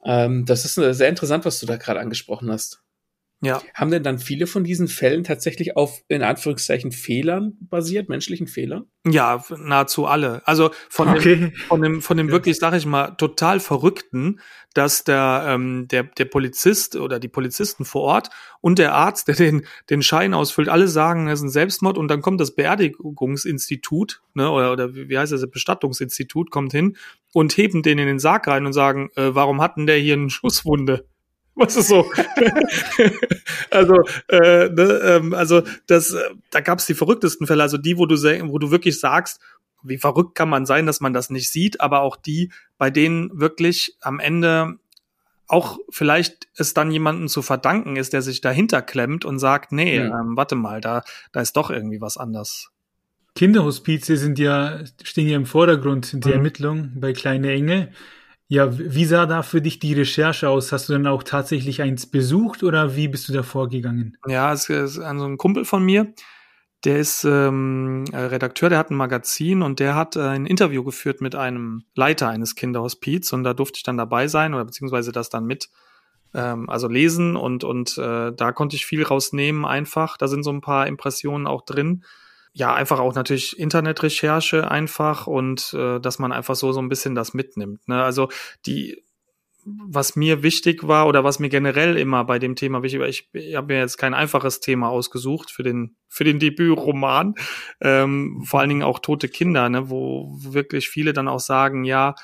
[0.04, 2.84] Ähm, das ist sehr interessant, was du da gerade angesprochen hast.
[3.42, 3.60] Ja.
[3.74, 8.86] Haben denn dann viele von diesen Fällen tatsächlich auf, in Anführungszeichen, Fehlern basiert, menschlichen Fehlern?
[9.06, 10.40] Ja, nahezu alle.
[10.48, 11.36] Also von okay.
[11.36, 14.40] dem, von dem, von dem wirklich, sag ich mal, total Verrückten,
[14.72, 18.30] dass der, ähm, der, der Polizist oder die Polizisten vor Ort
[18.62, 22.08] und der Arzt, der den, den Schein ausfüllt, alle sagen, es ist ein Selbstmord und
[22.08, 26.96] dann kommt das Beerdigungsinstitut, ne, oder, oder wie heißt das, Bestattungsinstitut kommt hin
[27.34, 30.30] und heben den in den Sarg rein und sagen, äh, warum hatten der hier eine
[30.30, 31.06] Schusswunde?
[31.56, 32.04] Was ist so?
[33.70, 33.94] also,
[34.28, 38.04] äh, ne, ähm, also das, äh, da gab es die verrücktesten Fälle, also die, wo
[38.06, 39.40] du, wo du wirklich sagst,
[39.82, 43.30] wie verrückt kann man sein, dass man das nicht sieht, aber auch die, bei denen
[43.40, 44.78] wirklich am Ende
[45.48, 49.96] auch vielleicht es dann jemanden zu verdanken ist, der sich dahinter klemmt und sagt, nee,
[49.96, 50.20] ja.
[50.20, 52.70] ähm, warte mal, da, da ist doch irgendwie was anders.
[53.36, 56.36] Kinderhospize sind ja, stehen ja im Vordergrund in der mhm.
[56.36, 57.92] Ermittlung bei Kleine Engel.
[58.48, 60.70] Ja, wie sah da für dich die Recherche aus?
[60.70, 64.16] Hast du dann auch tatsächlich eins besucht oder wie bist du da vorgegangen?
[64.26, 66.12] Ja, es ist also ein Kumpel von mir,
[66.84, 71.20] der ist ähm, Redakteur, der hat ein Magazin und der hat äh, ein Interview geführt
[71.20, 75.28] mit einem Leiter eines Kinderhospiz und da durfte ich dann dabei sein oder beziehungsweise das
[75.28, 75.68] dann mit
[76.32, 80.16] ähm, also lesen und und äh, da konnte ich viel rausnehmen einfach.
[80.16, 82.04] Da sind so ein paar Impressionen auch drin
[82.56, 87.14] ja, einfach auch natürlich Internetrecherche einfach und äh, dass man einfach so so ein bisschen
[87.14, 87.86] das mitnimmt.
[87.86, 88.02] Ne?
[88.02, 88.30] Also
[88.64, 89.04] die,
[89.66, 93.28] was mir wichtig war oder was mir generell immer bei dem Thema wichtig war, ich,
[93.34, 97.34] ich habe mir jetzt kein einfaches Thema ausgesucht für den für den Debütroman,
[97.82, 102.14] ähm, vor allen Dingen auch tote Kinder, ne, wo wirklich viele dann auch sagen, ja,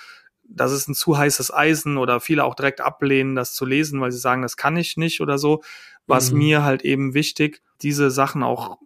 [0.44, 4.12] das ist ein zu heißes Eisen oder viele auch direkt ablehnen, das zu lesen, weil
[4.12, 5.62] sie sagen, das kann ich nicht oder so.
[6.06, 6.38] Was mhm.
[6.38, 8.78] mir halt eben wichtig, diese Sachen auch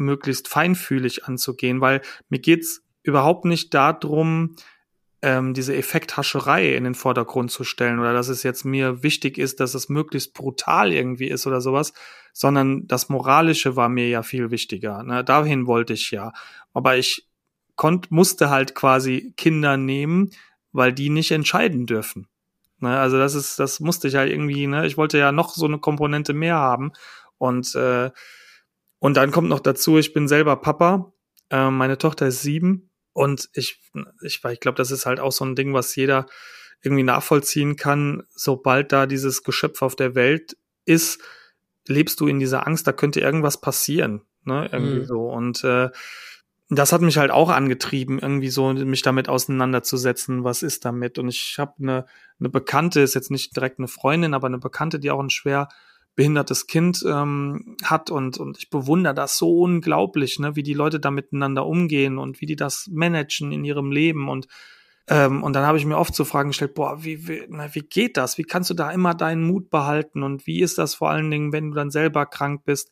[0.00, 4.56] möglichst feinfühlig anzugehen, weil mir geht's überhaupt nicht darum,
[5.22, 9.60] ähm, diese Effekthascherei in den Vordergrund zu stellen oder dass es jetzt mir wichtig ist,
[9.60, 11.92] dass es möglichst brutal irgendwie ist oder sowas,
[12.32, 15.02] sondern das Moralische war mir ja viel wichtiger.
[15.02, 15.24] Ne?
[15.24, 16.32] Dahin wollte ich ja.
[16.74, 17.26] Aber ich
[17.76, 20.30] konnt, musste halt quasi Kinder nehmen,
[20.72, 22.28] weil die nicht entscheiden dürfen.
[22.80, 22.98] Ne?
[22.98, 24.86] Also das ist, das musste ich halt irgendwie, ne?
[24.86, 26.92] Ich wollte ja noch so eine Komponente mehr haben.
[27.38, 28.10] Und, äh,
[28.98, 31.12] und dann kommt noch dazu, ich bin selber Papa.
[31.50, 33.80] Äh, meine Tochter ist sieben und ich,
[34.22, 36.26] ich, ich glaube, das ist halt auch so ein Ding, was jeder
[36.82, 38.24] irgendwie nachvollziehen kann.
[38.34, 41.20] Sobald da dieses Geschöpf auf der Welt ist,
[41.88, 44.22] lebst du in dieser Angst, da könnte irgendwas passieren.
[44.44, 44.68] Ne?
[44.72, 45.04] Irgendwie mhm.
[45.04, 45.28] so.
[45.28, 45.90] Und äh,
[46.68, 51.18] das hat mich halt auch angetrieben, irgendwie so mich damit auseinanderzusetzen, was ist damit.
[51.18, 52.06] Und ich habe eine,
[52.40, 55.68] eine Bekannte, ist jetzt nicht direkt eine Freundin, aber eine Bekannte, die auch ein schwer
[56.16, 60.98] behindertes Kind ähm, hat und, und ich bewundere das so unglaublich, ne, wie die Leute
[60.98, 64.48] da miteinander umgehen und wie die das managen in ihrem Leben und
[65.08, 67.82] ähm, und dann habe ich mir oft so Fragen gestellt, boah, wie, wie, na, wie
[67.82, 68.38] geht das?
[68.38, 71.52] Wie kannst du da immer deinen Mut behalten und wie ist das vor allen Dingen,
[71.52, 72.90] wenn du dann selber krank bist?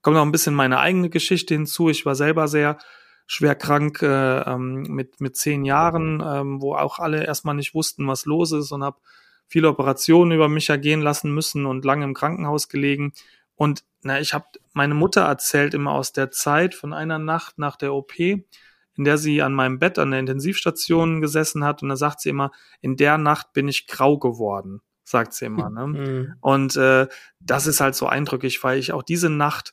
[0.00, 1.88] Kommt noch ein bisschen meine eigene Geschichte hinzu.
[1.88, 2.78] Ich war selber sehr
[3.26, 8.06] schwer krank äh, ähm, mit mit zehn Jahren, ähm, wo auch alle erstmal nicht wussten,
[8.06, 8.98] was los ist und habe
[9.46, 13.12] viele Operationen über mich ergehen lassen müssen und lange im Krankenhaus gelegen.
[13.54, 17.76] Und na, ich habe meine Mutter erzählt immer aus der Zeit von einer Nacht nach
[17.76, 21.82] der OP, in der sie an meinem Bett an der Intensivstation gesessen hat.
[21.82, 25.70] Und da sagt sie immer, in der Nacht bin ich grau geworden, sagt sie immer.
[25.70, 25.86] Ne?
[25.86, 26.34] Mhm.
[26.40, 27.06] Und äh,
[27.40, 29.72] das ist halt so eindrücklich, weil ich auch diese Nacht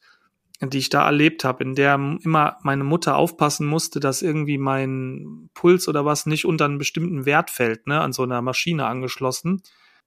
[0.69, 5.49] die ich da erlebt habe, in der immer meine Mutter aufpassen musste, dass irgendwie mein
[5.54, 9.62] Puls oder was nicht unter einen bestimmten Wert fällt, ne, an so einer Maschine angeschlossen.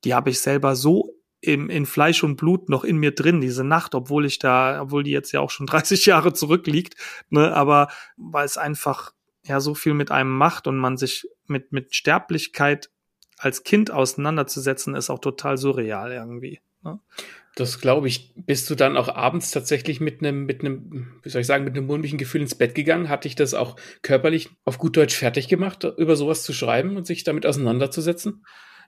[0.04, 3.64] Die habe ich selber so im, in Fleisch und Blut noch in mir drin, diese
[3.64, 6.96] Nacht, obwohl ich da, obwohl die jetzt ja auch schon 30 Jahre zurückliegt,
[7.30, 9.12] ne, aber weil es einfach
[9.44, 12.90] ja so viel mit einem macht und man sich mit, mit Sterblichkeit
[13.38, 16.60] als Kind auseinanderzusetzen, ist auch total surreal irgendwie.
[16.86, 17.00] Ne?
[17.56, 18.34] Das glaube ich.
[18.36, 21.76] Bist du dann auch abends tatsächlich mit einem, mit einem, wie soll ich sagen, mit
[21.76, 23.08] einem mulmigen Gefühl ins Bett gegangen?
[23.08, 27.06] Hat dich das auch körperlich auf gut Deutsch fertig gemacht, über sowas zu schreiben und
[27.06, 28.44] sich damit auseinanderzusetzen?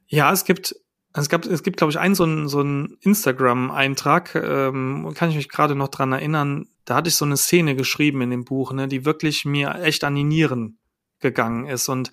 [0.07, 0.77] Ja, es gibt,
[1.15, 5.37] es gab, es gibt, glaube ich, einen so einen, so einen Instagram-Eintrag, ähm, kann ich
[5.37, 6.69] mich gerade noch dran erinnern.
[6.85, 10.05] Da hatte ich so eine Szene geschrieben in dem Buch, ne, die wirklich mir echt
[10.05, 10.79] an die Nieren
[11.21, 11.89] gegangen ist.
[11.89, 12.11] Und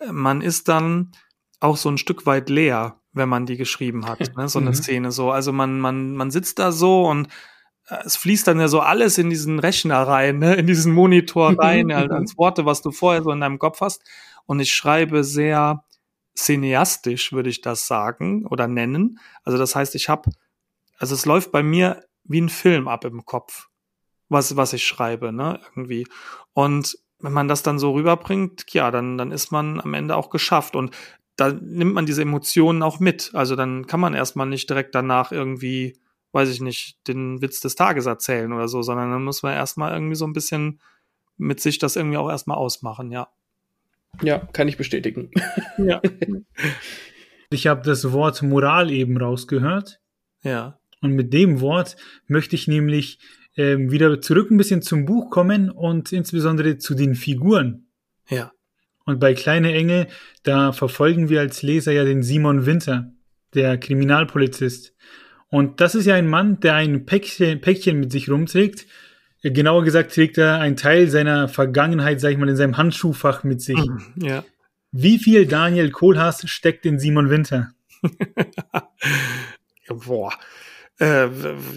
[0.00, 1.12] äh, man ist dann
[1.60, 4.48] auch so ein Stück weit leer wenn man die geschrieben hat, ne?
[4.48, 4.74] so eine mhm.
[4.74, 5.30] Szene so.
[5.30, 7.28] Also man, man, man sitzt da so und
[7.88, 10.54] äh, es fließt dann ja so alles in diesen Rechner rein, ne?
[10.54, 14.02] in diesen Monitor rein, halt als Worte, was du vorher so in deinem Kopf hast.
[14.46, 15.84] Und ich schreibe sehr
[16.36, 19.18] cineastisch, würde ich das sagen oder nennen.
[19.44, 20.30] Also das heißt, ich habe,
[20.98, 23.68] also es läuft bei mir wie ein Film ab im Kopf,
[24.28, 26.06] was, was ich schreibe, ne, irgendwie.
[26.52, 30.30] Und wenn man das dann so rüberbringt, ja, dann, dann ist man am Ende auch
[30.30, 30.74] geschafft.
[30.74, 30.96] Und
[31.40, 33.30] da nimmt man diese Emotionen auch mit.
[33.32, 35.98] Also dann kann man erstmal nicht direkt danach irgendwie,
[36.32, 39.94] weiß ich nicht, den Witz des Tages erzählen oder so, sondern dann muss man erstmal
[39.94, 40.80] irgendwie so ein bisschen
[41.38, 43.28] mit sich das irgendwie auch erstmal ausmachen, ja.
[44.20, 45.30] Ja, kann ich bestätigen.
[45.78, 46.02] Ja.
[47.48, 49.98] ich habe das Wort Moral eben rausgehört.
[50.42, 50.78] Ja.
[51.00, 53.18] Und mit dem Wort möchte ich nämlich
[53.56, 57.86] ähm, wieder zurück ein bisschen zum Buch kommen und insbesondere zu den Figuren.
[58.28, 58.52] Ja.
[59.04, 60.06] Und bei Kleine Engel,
[60.42, 63.12] da verfolgen wir als Leser ja den Simon Winter,
[63.54, 64.94] der Kriminalpolizist.
[65.48, 68.86] Und das ist ja ein Mann, der ein Päckchen, Päckchen mit sich rumträgt.
[69.42, 73.62] Genauer gesagt trägt er einen Teil seiner Vergangenheit, sag ich mal, in seinem Handschuhfach mit
[73.62, 73.78] sich.
[73.78, 74.44] Mhm, ja.
[74.92, 77.70] Wie viel Daniel Kohlhaas steckt in Simon Winter?
[79.88, 80.32] Boah.
[80.98, 81.28] Äh,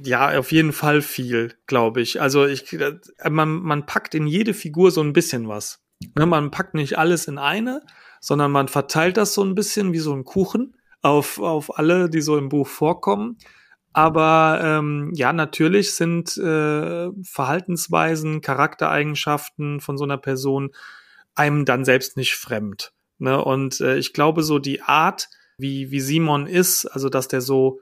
[0.03, 2.19] ja, auf jeden Fall viel, glaube ich.
[2.21, 5.83] Also ich, äh, man, man packt in jede Figur so ein bisschen was.
[6.15, 7.82] Ne, man packt nicht alles in eine,
[8.19, 12.21] sondern man verteilt das so ein bisschen wie so ein Kuchen auf, auf alle, die
[12.21, 13.38] so im Buch vorkommen.
[13.93, 20.71] Aber ähm, ja, natürlich sind äh, Verhaltensweisen, Charaktereigenschaften von so einer Person
[21.36, 22.91] einem dann selbst nicht fremd.
[23.19, 23.43] Ne?
[23.43, 27.82] Und äh, ich glaube, so die Art, wie, wie Simon ist, also dass der so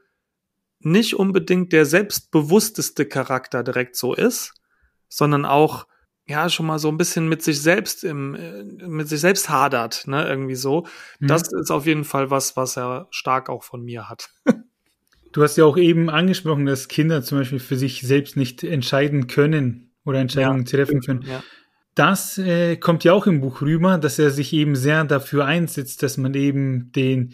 [0.80, 4.54] nicht unbedingt der selbstbewussteste Charakter direkt so ist,
[5.08, 5.86] sondern auch
[6.28, 10.08] ja schon mal so ein bisschen mit sich selbst im äh, mit sich selbst hadert,
[10.08, 10.86] ne, irgendwie so.
[11.20, 11.28] Mhm.
[11.28, 14.30] Das ist auf jeden Fall was, was er stark auch von mir hat.
[15.32, 19.28] du hast ja auch eben angesprochen, dass Kinder zum Beispiel für sich selbst nicht entscheiden
[19.28, 20.78] können oder Entscheidungen ja.
[20.78, 21.24] treffen können.
[21.24, 21.44] Ja.
[21.96, 26.04] Das äh, kommt ja auch im Buch rüber, dass er sich eben sehr dafür einsetzt,
[26.04, 27.34] dass man eben den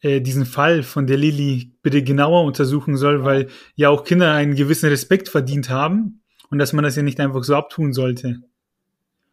[0.00, 4.54] äh, diesen Fall von der Lilly bitte genauer untersuchen soll, weil ja auch Kinder einen
[4.54, 6.19] gewissen Respekt verdient haben
[6.50, 8.42] und dass man das ja nicht einfach so abtun sollte.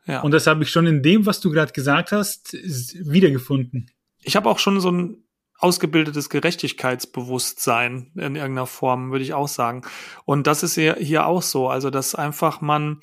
[0.05, 0.21] Ja.
[0.21, 3.91] Und das habe ich schon in dem, was du gerade gesagt hast, wiedergefunden.
[4.21, 5.23] Ich habe auch schon so ein
[5.59, 9.81] ausgebildetes Gerechtigkeitsbewusstsein in irgendeiner Form, würde ich auch sagen.
[10.23, 11.67] Und das ist hier auch so.
[11.67, 12.99] Also, dass einfach man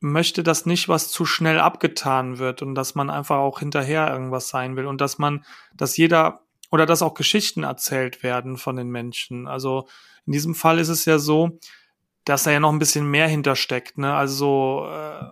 [0.00, 4.48] möchte, dass nicht was zu schnell abgetan wird und dass man einfach auch hinterher irgendwas
[4.48, 8.90] sein will und dass man, dass jeder oder dass auch Geschichten erzählt werden von den
[8.90, 9.48] Menschen.
[9.48, 9.88] Also
[10.26, 11.58] in diesem Fall ist es ja so,
[12.28, 13.98] dass da ja noch ein bisschen mehr hintersteckt.
[13.98, 14.14] Ne?
[14.14, 15.24] Also äh,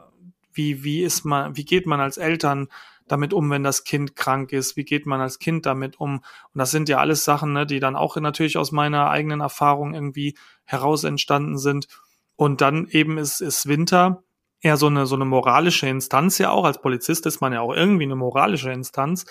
[0.53, 2.69] wie wie ist man, wie geht man als Eltern
[3.09, 4.77] damit um, wenn das Kind krank ist?
[4.77, 6.17] Wie geht man als Kind damit um?
[6.17, 9.95] Und das sind ja alles Sachen, ne, die dann auch natürlich aus meiner eigenen Erfahrung
[9.95, 11.87] irgendwie heraus entstanden sind.
[12.35, 14.25] Und dann eben ist, ist Winter
[14.61, 16.65] eher so eine, so eine moralische Instanz ja auch.
[16.65, 19.27] Als Polizist ist man ja auch irgendwie eine moralische Instanz.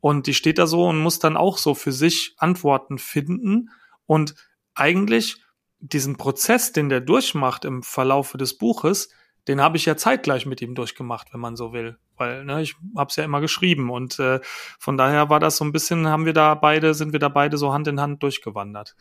[0.00, 3.70] Und die steht da so und muss dann auch so für sich Antworten finden.
[4.06, 4.34] Und
[4.74, 5.42] eigentlich
[5.80, 9.10] diesen Prozess, den der durchmacht im Verlaufe des Buches,
[9.46, 11.96] den habe ich ja zeitgleich mit ihm durchgemacht, wenn man so will.
[12.16, 14.40] Weil ne, ich habe es ja immer geschrieben und äh,
[14.78, 17.56] von daher war das so ein bisschen, haben wir da beide, sind wir da beide
[17.56, 18.94] so Hand in Hand durchgewandert.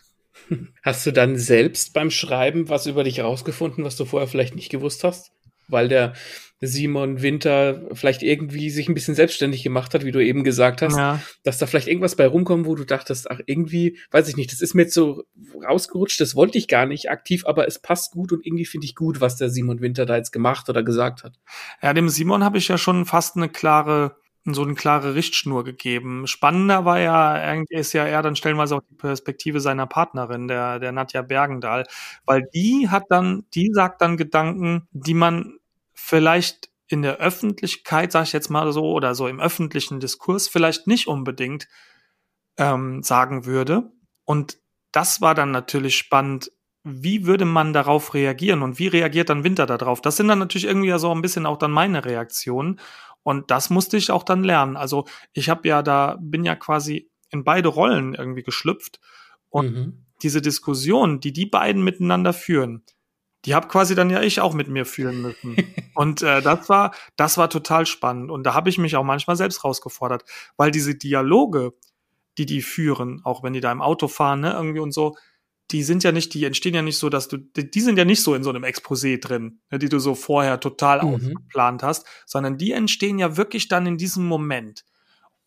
[0.84, 4.70] Hast du dann selbst beim Schreiben was über dich rausgefunden, was du vorher vielleicht nicht
[4.70, 5.32] gewusst hast?
[5.68, 6.14] Weil der
[6.60, 10.98] Simon Winter vielleicht irgendwie sich ein bisschen selbstständig gemacht hat, wie du eben gesagt hast,
[10.98, 11.22] ja.
[11.44, 14.62] dass da vielleicht irgendwas bei rumkommt, wo du dachtest, ach, irgendwie, weiß ich nicht, das
[14.62, 15.24] ist mir jetzt so
[15.68, 18.96] rausgerutscht, das wollte ich gar nicht aktiv, aber es passt gut und irgendwie finde ich
[18.96, 21.36] gut, was der Simon Winter da jetzt gemacht oder gesagt hat.
[21.82, 24.16] Ja, dem Simon habe ich ja schon fast eine klare
[24.54, 26.26] so eine klare Richtschnur gegeben.
[26.26, 30.92] Spannender war ja, ist ja eher dann stellenweise auch die Perspektive seiner Partnerin, der, der
[30.92, 31.86] Nadja Bergendahl,
[32.26, 35.57] weil die hat dann, die sagt dann Gedanken, die man
[35.98, 40.88] vielleicht in der Öffentlichkeit, sage ich jetzt mal so, oder so im öffentlichen Diskurs vielleicht
[40.88, 41.68] nicht unbedingt
[42.58, 43.92] ähm, sagen würde.
[44.24, 44.58] Und
[44.92, 46.52] das war dann natürlich spannend.
[46.84, 50.00] Wie würde man darauf reagieren und wie reagiert dann Winter darauf?
[50.00, 52.80] Das sind dann natürlich irgendwie ja so ein bisschen auch dann meine Reaktionen.
[53.24, 54.78] Und das musste ich auch dann lernen.
[54.78, 59.02] Also ich habe ja da, bin ja quasi in beide Rollen irgendwie geschlüpft.
[59.50, 60.06] Und mhm.
[60.22, 62.86] diese Diskussion, die die beiden miteinander führen,
[63.48, 65.56] die habe quasi dann ja ich auch mit mir führen müssen.
[65.96, 68.30] und äh, das war, das war total spannend.
[68.30, 70.26] Und da habe ich mich auch manchmal selbst rausgefordert,
[70.58, 71.74] weil diese Dialoge,
[72.38, 75.16] die die führen, auch wenn die da im Auto fahren, ne, irgendwie und so,
[75.72, 78.04] die sind ja nicht, die entstehen ja nicht so, dass du, die, die sind ja
[78.04, 81.14] nicht so in so einem Exposé drin, ne, die du so vorher total mhm.
[81.16, 84.84] ausgeplant hast, sondern die entstehen ja wirklich dann in diesem Moment.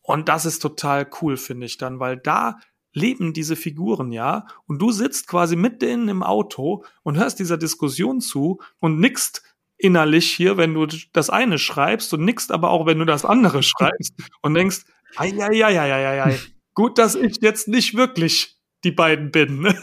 [0.01, 2.57] Und das ist total cool, finde ich dann, weil da
[2.93, 7.57] leben diese Figuren ja und du sitzt quasi mit denen im Auto und hörst dieser
[7.57, 9.43] Diskussion zu und nickst
[9.77, 13.63] innerlich hier, wenn du das eine schreibst und nickst aber auch, wenn du das andere
[13.63, 14.81] schreibst und denkst,
[15.15, 16.39] ei, ei, ei, ei, ei, ei,
[16.73, 19.63] gut, dass ich jetzt nicht wirklich die beiden bin.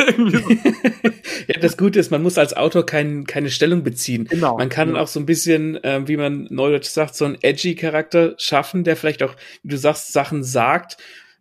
[1.48, 4.24] ja, das Gute ist, man muss als Autor kein, keine Stellung beziehen.
[4.24, 4.56] Genau.
[4.56, 5.00] Man kann genau.
[5.00, 8.96] auch so ein bisschen, äh, wie man neudeutsch sagt, so einen edgy Charakter schaffen, der
[8.96, 10.96] vielleicht auch, wie du sagst, Sachen sagt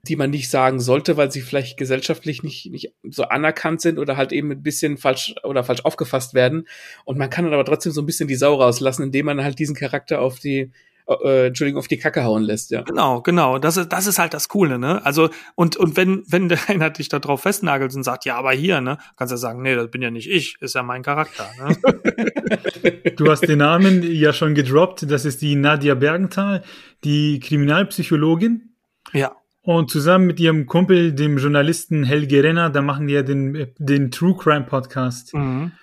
[0.08, 4.18] die man nicht sagen sollte, weil sie vielleicht gesellschaftlich nicht, nicht so anerkannt sind oder
[4.18, 6.68] halt eben ein bisschen falsch oder falsch aufgefasst werden.
[7.06, 9.60] Und man kann dann aber trotzdem so ein bisschen die Sau rauslassen, indem man halt
[9.60, 10.72] diesen Charakter auf die,
[11.08, 12.82] äh, Entschuldigung, auf die Kacke hauen lässt, ja.
[12.82, 13.60] Genau, genau.
[13.60, 15.06] Das ist, das ist halt das Coole, ne?
[15.06, 18.52] Also, und, und wenn, wenn der einer dich da drauf festnagelt und sagt, ja, aber
[18.52, 21.50] hier, ne, kannst du sagen, nee, das bin ja nicht ich, ist ja mein Charakter,
[21.60, 21.78] ne?
[23.18, 25.10] Du hast den Namen ja schon gedroppt.
[25.10, 26.64] Das ist die Nadia Bergenthal,
[27.04, 28.76] die Kriminalpsychologin.
[29.12, 29.36] Ja.
[29.68, 34.12] Und zusammen mit ihrem Kumpel, dem Journalisten Helge Renner, da machen die ja den, den
[34.12, 35.34] True Crime Podcast.
[35.34, 35.74] Mhm.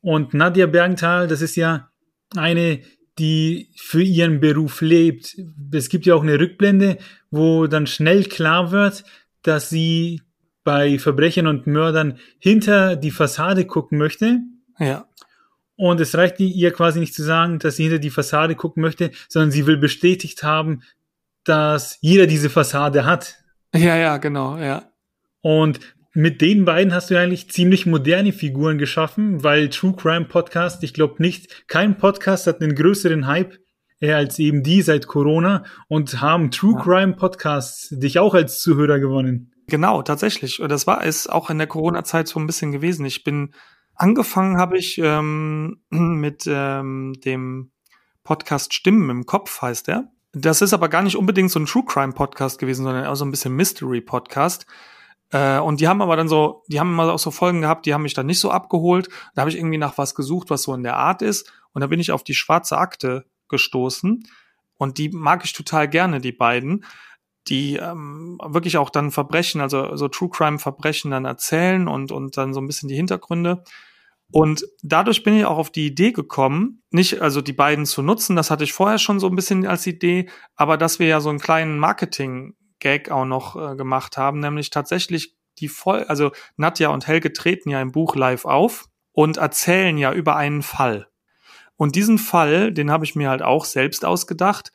[0.00, 1.88] Und Nadia Bergenthal, das ist ja
[2.34, 2.80] eine,
[3.20, 5.36] die für ihren Beruf lebt.
[5.72, 6.98] Es gibt ja auch eine Rückblende,
[7.30, 9.04] wo dann schnell klar wird,
[9.42, 10.20] dass sie
[10.64, 14.40] bei Verbrechern und Mördern hinter die Fassade gucken möchte.
[14.80, 15.06] Ja.
[15.76, 19.12] Und es reicht ihr quasi nicht zu sagen, dass sie hinter die Fassade gucken möchte,
[19.28, 20.82] sondern sie will bestätigt haben,
[21.48, 23.36] dass jeder diese Fassade hat.
[23.74, 24.90] Ja, ja, genau, ja.
[25.40, 25.80] Und
[26.14, 30.94] mit den beiden hast du eigentlich ziemlich moderne Figuren geschaffen, weil True Crime Podcast, ich
[30.94, 33.58] glaube nicht, kein Podcast hat einen größeren Hype
[34.00, 36.82] als eben die seit Corona und haben True ja.
[36.82, 39.52] Crime Podcasts dich auch als Zuhörer gewonnen.
[39.68, 40.60] Genau, tatsächlich.
[40.60, 43.04] Und das war es auch in der Corona-Zeit so ein bisschen gewesen.
[43.04, 43.54] Ich bin
[43.94, 47.72] angefangen habe ich ähm, mit ähm, dem
[48.24, 50.10] Podcast Stimmen im Kopf, heißt er.
[50.40, 53.24] Das ist aber gar nicht unbedingt so ein True Crime Podcast gewesen, sondern auch so
[53.24, 54.66] ein bisschen Mystery Podcast.
[55.30, 57.94] Äh, und die haben aber dann so, die haben immer auch so Folgen gehabt, die
[57.94, 59.08] haben mich dann nicht so abgeholt.
[59.34, 61.52] Da habe ich irgendwie nach was gesucht, was so in der Art ist.
[61.72, 64.28] Und da bin ich auf die schwarze Akte gestoßen.
[64.76, 66.84] Und die mag ich total gerne, die beiden,
[67.48, 72.36] die ähm, wirklich auch dann Verbrechen, also so True Crime Verbrechen dann erzählen und, und
[72.36, 73.64] dann so ein bisschen die Hintergründe.
[74.30, 78.36] Und dadurch bin ich auch auf die Idee gekommen, nicht also die beiden zu nutzen,
[78.36, 81.30] das hatte ich vorher schon so ein bisschen als Idee, aber dass wir ja so
[81.30, 87.06] einen kleinen Marketing-Gag auch noch äh, gemacht haben, nämlich tatsächlich die voll, also Nadja und
[87.06, 91.08] Helge treten ja im Buch live auf und erzählen ja über einen Fall.
[91.76, 94.72] Und diesen Fall, den habe ich mir halt auch selbst ausgedacht.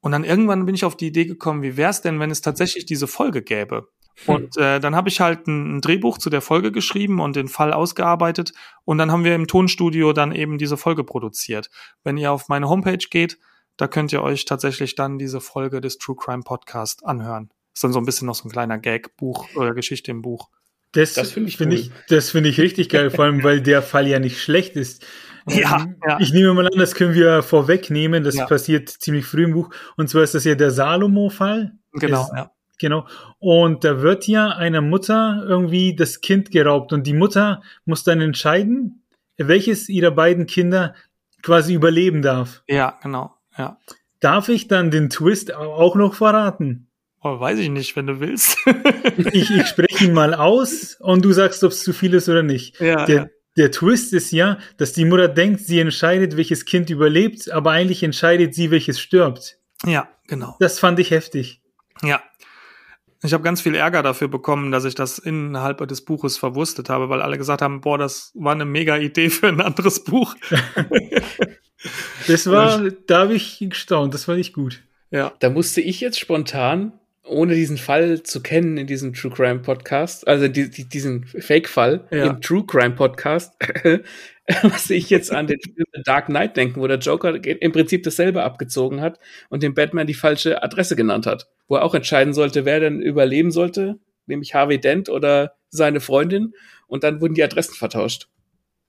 [0.00, 2.40] Und dann irgendwann bin ich auf die Idee gekommen, wie wäre es denn, wenn es
[2.40, 3.88] tatsächlich diese Folge gäbe?
[4.24, 4.34] Hm.
[4.34, 7.48] Und äh, dann habe ich halt ein, ein, Drehbuch zu der Folge geschrieben und den
[7.48, 8.52] Fall ausgearbeitet.
[8.84, 11.70] Und dann haben wir im Tonstudio dann eben diese Folge produziert.
[12.02, 13.38] Wenn ihr auf meine Homepage geht,
[13.76, 17.50] da könnt ihr euch tatsächlich dann diese Folge des True Crime Podcast anhören.
[17.74, 20.48] Ist dann so ein bisschen noch so ein kleiner Gag-Buch oder Geschichte im Buch.
[20.92, 21.78] Das, das finde ich, find cool.
[21.78, 25.04] ich, das finde ich richtig geil, vor allem, weil der Fall ja nicht schlecht ist.
[25.48, 26.18] Ja, ähm, ja.
[26.20, 28.24] Ich nehme mal an, das können wir vorwegnehmen.
[28.24, 28.46] Das ja.
[28.46, 29.70] passiert ziemlich früh im Buch.
[29.96, 31.72] Und zwar ist das ja der Salomo-Fall.
[31.92, 32.50] Genau, ist, ja.
[32.78, 33.06] Genau.
[33.38, 38.20] Und da wird ja einer Mutter irgendwie das Kind geraubt und die Mutter muss dann
[38.20, 39.02] entscheiden,
[39.38, 40.94] welches ihrer beiden Kinder
[41.42, 42.62] quasi überleben darf.
[42.68, 43.34] Ja, genau.
[43.56, 43.78] Ja.
[44.20, 46.88] Darf ich dann den Twist auch noch verraten?
[47.22, 48.58] Oh, weiß ich nicht, wenn du willst.
[49.32, 52.42] ich, ich spreche ihn mal aus und du sagst, ob es zu viel ist oder
[52.42, 52.80] nicht.
[52.80, 53.26] Ja, der, ja.
[53.56, 58.02] der Twist ist ja, dass die Mutter denkt, sie entscheidet, welches Kind überlebt, aber eigentlich
[58.02, 59.58] entscheidet sie, welches stirbt.
[59.84, 60.56] Ja, genau.
[60.60, 61.62] Das fand ich heftig.
[62.02, 62.22] Ja,
[63.26, 67.08] ich habe ganz viel Ärger dafür bekommen, dass ich das innerhalb des Buches verwurstet habe,
[67.08, 70.34] weil alle gesagt haben, boah, das war eine mega Idee für ein anderes Buch.
[72.26, 74.82] das war, da habe ich gestaunt, das fand ich gut.
[75.10, 75.32] Ja.
[75.38, 76.92] Da musste ich jetzt spontan,
[77.24, 82.06] ohne diesen Fall zu kennen in diesem True Crime Podcast, also die, die, diesen Fake-Fall
[82.10, 82.26] ja.
[82.26, 83.54] im True Crime Podcast,
[84.62, 88.04] was ich jetzt an den Film The Dark Knight denken, wo der Joker im Prinzip
[88.04, 89.18] dasselbe abgezogen hat
[89.48, 93.00] und dem Batman die falsche Adresse genannt hat, wo er auch entscheiden sollte, wer denn
[93.00, 96.54] überleben sollte, nämlich Harvey Dent oder seine Freundin,
[96.86, 98.28] und dann wurden die Adressen vertauscht.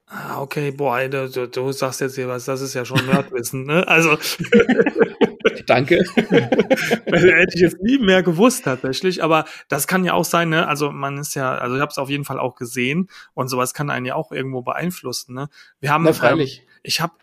[0.05, 3.65] Ah, okay, boah, du, du, du sagst jetzt hier was, das ist ja schon Nerdwissen,
[3.65, 3.87] ne?
[3.87, 4.17] Also.
[5.67, 6.03] Danke.
[6.15, 10.67] Hätte ich jetzt nie mehr gewusst tatsächlich, aber das kann ja auch sein, ne?
[10.67, 13.73] Also man ist ja, also ich habe es auf jeden Fall auch gesehen und sowas
[13.73, 15.49] kann einen ja auch irgendwo beeinflussen, ne?
[15.79, 16.59] Wir haben, Na, freilich.
[16.59, 17.13] Ähm, ich habe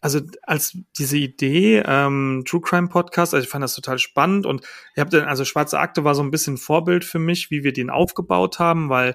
[0.00, 4.64] also als diese Idee ähm, True Crime Podcast, also ich fand das total spannend und
[4.94, 7.72] ich habe dann also Schwarze Akte war so ein bisschen Vorbild für mich, wie wir
[7.72, 9.14] den aufgebaut haben, weil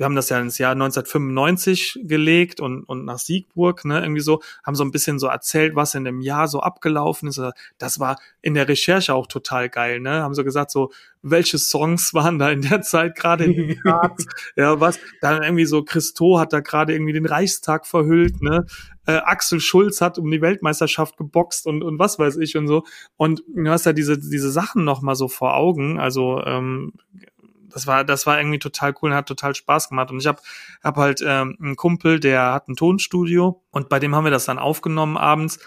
[0.00, 4.40] wir haben das ja ins Jahr 1995 gelegt und, und nach Siegburg, ne, irgendwie so,
[4.64, 7.38] haben so ein bisschen so erzählt, was in dem Jahr so abgelaufen ist.
[7.76, 10.22] Das war in der Recherche auch total geil, ne?
[10.22, 10.90] Haben so gesagt, so,
[11.20, 14.24] welche Songs waren da in der Zeit gerade in den Charts?
[14.56, 14.98] ja, was?
[15.20, 18.64] Dann irgendwie so, Christo hat da gerade irgendwie den Reichstag verhüllt, ne?
[19.04, 22.84] Äh, Axel Schulz hat um die Weltmeisterschaft geboxt und, und was weiß ich und so.
[23.18, 26.00] Und du hast ja diese, diese Sachen noch mal so vor Augen.
[26.00, 26.94] Also ähm,
[27.72, 30.10] das war, das war irgendwie total cool und hat total Spaß gemacht.
[30.10, 30.40] Und ich habe
[30.82, 34.44] hab halt ähm, einen Kumpel, der hat ein Tonstudio und bei dem haben wir das
[34.44, 35.58] dann aufgenommen abends.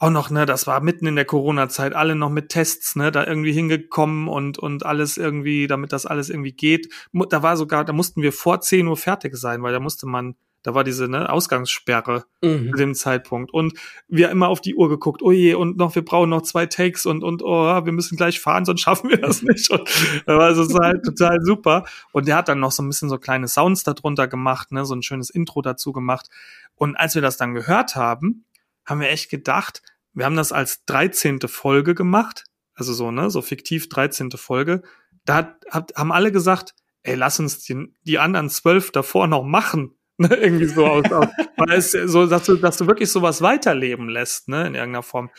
[0.00, 3.26] Auch noch, ne, das war mitten in der Corona-Zeit, alle noch mit Tests, ne, da
[3.26, 6.88] irgendwie hingekommen und, und alles irgendwie, damit das alles irgendwie geht.
[7.12, 10.36] Da war sogar, da mussten wir vor 10 Uhr fertig sein, weil da musste man
[10.62, 12.70] da war diese ne, Ausgangssperre mhm.
[12.70, 13.52] zu dem Zeitpunkt.
[13.52, 13.78] Und
[14.08, 17.06] wir immer auf die Uhr geguckt, oh je, und noch, wir brauchen noch zwei Takes
[17.06, 19.70] und, und oh, wir müssen gleich fahren, sonst schaffen wir das nicht.
[19.70, 19.88] Und,
[20.26, 21.84] also es war halt total super.
[22.12, 24.94] Und der hat dann noch so ein bisschen so kleine Sounds darunter gemacht, ne, so
[24.94, 26.28] ein schönes Intro dazu gemacht.
[26.74, 28.44] Und als wir das dann gehört haben,
[28.84, 29.82] haben wir echt gedacht,
[30.12, 31.40] wir haben das als 13.
[31.46, 32.44] Folge gemacht,
[32.74, 34.32] also so, ne, so fiktiv 13.
[34.32, 34.82] Folge.
[35.24, 39.44] Da hat, hat, haben alle gesagt, ey, lass uns die, die anderen zwölf davor noch
[39.44, 39.94] machen.
[40.20, 44.08] Ne, irgendwie so aus, aus weil es so, dass du, dass du wirklich sowas weiterleben
[44.08, 45.30] lässt, ne, in irgendeiner Form.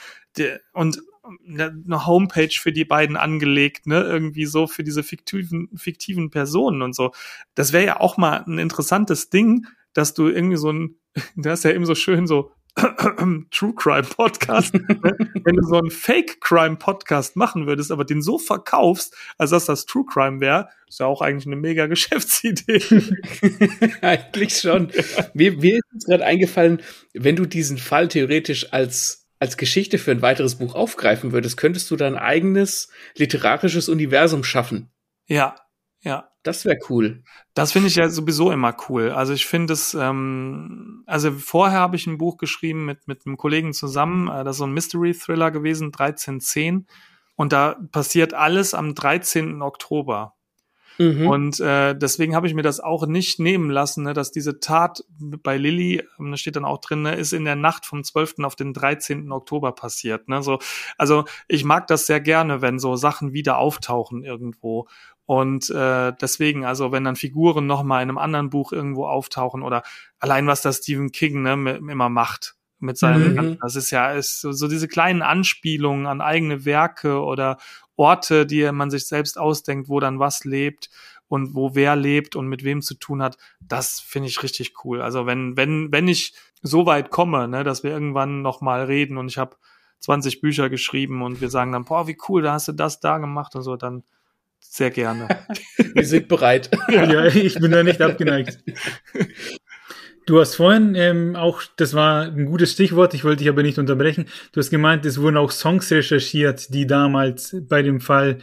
[0.72, 1.02] Und
[1.44, 6.82] ne, eine Homepage für die beiden angelegt, ne, irgendwie so für diese fiktiven, fiktiven Personen
[6.82, 7.12] und so.
[7.56, 10.96] Das wäre ja auch mal ein interessantes Ding, dass du irgendwie so ein,
[11.36, 12.52] das ist ja eben so schön so
[13.52, 15.18] True Crime Podcast, ne?
[15.44, 19.66] wenn du so einen Fake Crime Podcast machen würdest, aber den so verkaufst, als dass
[19.66, 22.82] das True Crime wäre, ist ja auch eigentlich eine mega Geschäftsidee.
[24.02, 24.92] eigentlich schon.
[25.34, 26.82] Mir, mir ist gerade eingefallen,
[27.14, 31.90] wenn du diesen Fall theoretisch als als Geschichte für ein weiteres Buch aufgreifen würdest, könntest
[31.90, 34.92] du dein eigenes literarisches Universum schaffen.
[35.28, 35.56] Ja,
[36.02, 36.30] ja.
[36.44, 37.24] Das wäre cool.
[37.54, 39.12] Das finde ich ja sowieso immer cool.
[39.12, 43.36] Also ich finde es, ähm, also vorher habe ich ein Buch geschrieben mit, mit einem
[43.36, 46.88] Kollegen zusammen, äh, das ist so ein Mystery-Thriller gewesen, 1310.
[47.36, 49.62] Und da passiert alles am 13.
[49.62, 50.36] Oktober.
[51.00, 51.28] Mhm.
[51.28, 55.06] Und äh, deswegen habe ich mir das auch nicht nehmen lassen, ne, dass diese Tat
[55.18, 58.36] bei Lilly, ähm, da steht dann auch drin, ne, ist in der Nacht vom 12.
[58.44, 59.32] auf den 13.
[59.32, 60.28] Oktober passiert.
[60.28, 60.44] Ne?
[60.44, 60.60] So,
[60.98, 64.90] also ich mag das sehr gerne, wenn so Sachen wieder auftauchen irgendwo.
[65.30, 69.84] Und äh, deswegen, also wenn dann Figuren nochmal in einem anderen Buch irgendwo auftauchen oder
[70.18, 73.58] allein was das Stephen King ne, immer macht mit seinem, mhm.
[73.62, 77.60] das ist ja ist so, so diese kleinen Anspielungen an eigene Werke oder
[77.96, 80.90] Orte, die man sich selbst ausdenkt, wo dann was lebt
[81.28, 85.00] und wo wer lebt und mit wem zu tun hat, das finde ich richtig cool.
[85.00, 89.20] Also wenn wenn wenn ich so weit komme, ne, dass wir irgendwann noch mal reden
[89.20, 89.58] und ich habe
[90.00, 93.20] 20 Bücher geschrieben und wir sagen dann, boah, wie cool, da hast du das da
[93.20, 94.02] gemacht und so, dann
[94.60, 95.28] sehr gerne.
[95.94, 96.70] Wir sind bereit.
[96.90, 98.60] ja, ich bin da nicht abgeneigt.
[100.26, 103.80] Du hast vorhin ähm, auch, das war ein gutes Stichwort, ich wollte dich aber nicht
[103.80, 104.28] unterbrechen.
[104.52, 108.38] Du hast gemeint, es wurden auch Songs recherchiert, die damals bei dem Fall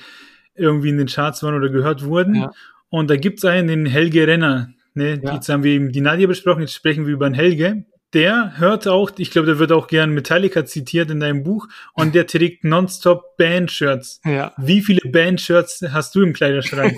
[0.56, 2.34] irgendwie in den Charts waren oder gehört wurden.
[2.34, 2.50] Ja.
[2.88, 4.70] Und da gibt's einen, den Helge Renner.
[4.94, 5.20] Ne?
[5.22, 5.34] Ja.
[5.34, 7.84] Jetzt haben wir eben die Nadia besprochen, jetzt sprechen wir über den Helge
[8.16, 12.14] der hört auch, ich glaube, der wird auch gern Metallica zitiert in deinem Buch und
[12.14, 14.22] der trägt nonstop Band-Shirts.
[14.24, 14.54] Ja.
[14.56, 16.96] Wie viele Band-Shirts hast du im Kleiderschrank?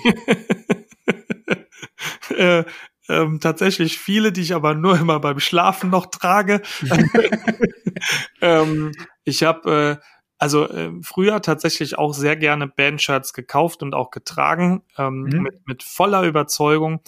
[2.37, 2.63] äh,
[3.09, 6.63] ähm, tatsächlich viele, die ich aber nur immer beim Schlafen noch trage.
[8.41, 8.93] ähm,
[9.25, 10.05] ich habe äh,
[10.39, 15.43] also äh, früher tatsächlich auch sehr gerne Band-Shirts gekauft und auch getragen, ähm, mhm.
[15.43, 17.01] mit, mit voller Überzeugung.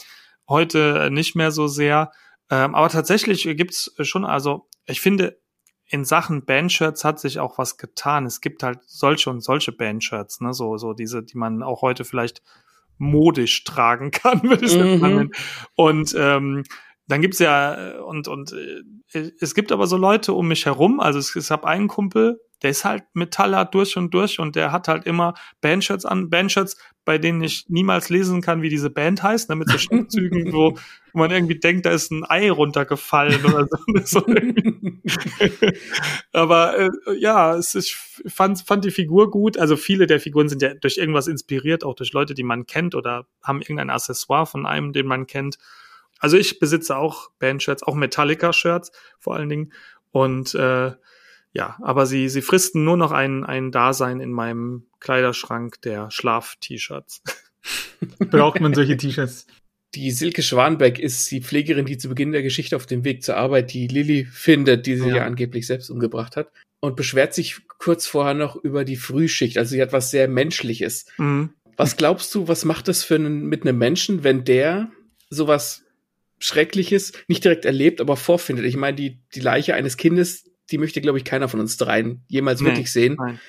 [0.48, 2.10] Heute nicht mehr so sehr.
[2.50, 5.40] Ähm, aber tatsächlich gibt's schon, also ich finde,
[5.86, 8.26] in Sachen Bandshirts hat sich auch was getan.
[8.26, 12.04] Es gibt halt solche und solche Bandshirts, ne, so, so diese, die man auch heute
[12.04, 12.42] vielleicht
[12.98, 15.00] modisch tragen kann, würde ich mhm.
[15.00, 15.30] sagen.
[15.74, 16.64] Und ähm,
[17.08, 21.18] dann gibt's ja, und, und äh, es gibt aber so Leute um mich herum, also
[21.18, 24.86] ich, ich habe einen Kumpel, der ist halt Metaller durch und durch und der hat
[24.86, 26.76] halt immer Bandshirts an, Bandshirts,
[27.10, 30.76] bei denen ich niemals lesen kann, wie diese Band heißt, ne, mit so Schriftzügen, wo,
[31.12, 33.66] wo man irgendwie denkt, da ist ein Ei runtergefallen oder
[34.04, 34.24] so.
[36.32, 39.58] Aber äh, ja, es ich fand, fand die Figur gut.
[39.58, 42.94] Also viele der Figuren sind ja durch irgendwas inspiriert, auch durch Leute, die man kennt
[42.94, 45.58] oder haben irgendein Accessoire von einem, den man kennt.
[46.20, 49.72] Also ich besitze auch Bandshirts, auch Metallica-Shirts vor allen Dingen.
[50.12, 50.92] Und äh,
[51.52, 57.22] ja, aber sie, sie fristen nur noch ein, ein Dasein in meinem Kleiderschrank der Schlaf-T-Shirts.
[58.30, 59.46] Braucht man solche T-Shirts?
[59.94, 63.36] Die Silke Schwanbeck ist die Pflegerin, die zu Beginn der Geschichte auf dem Weg zur
[63.36, 65.16] Arbeit die Lilly findet, die sie ja.
[65.16, 66.52] ja angeblich selbst umgebracht hat.
[66.78, 69.58] Und beschwert sich kurz vorher noch über die Frühschicht.
[69.58, 71.06] Also sie hat was sehr Menschliches.
[71.18, 71.50] Mhm.
[71.76, 74.90] Was glaubst du, was macht das für einen, mit einem Menschen, wenn der
[75.28, 75.82] sowas
[76.38, 78.66] Schreckliches nicht direkt erlebt, aber vorfindet?
[78.66, 82.22] Ich meine, die, die Leiche eines Kindes, die möchte, glaube ich, keiner von uns dreien
[82.28, 83.16] jemals nee, wirklich sehen.
[83.18, 83.40] Nein.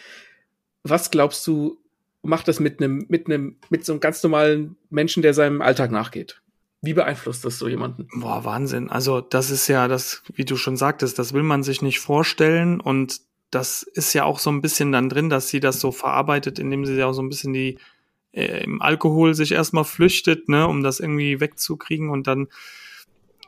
[0.84, 1.80] Was glaubst du,
[2.24, 5.92] macht das mit einem, mit einem, mit so einem ganz normalen Menschen, der seinem Alltag
[5.92, 6.42] nachgeht?
[6.82, 8.08] Wie beeinflusst das so jemanden?
[8.20, 8.90] Boah, Wahnsinn.
[8.90, 12.80] Also, das ist ja das, wie du schon sagtest, das will man sich nicht vorstellen
[12.80, 16.58] und das ist ja auch so ein bisschen dann drin, dass sie das so verarbeitet,
[16.58, 17.78] indem sie ja auch so ein bisschen die
[18.32, 22.48] äh, im Alkohol sich erstmal flüchtet, ne, um das irgendwie wegzukriegen und dann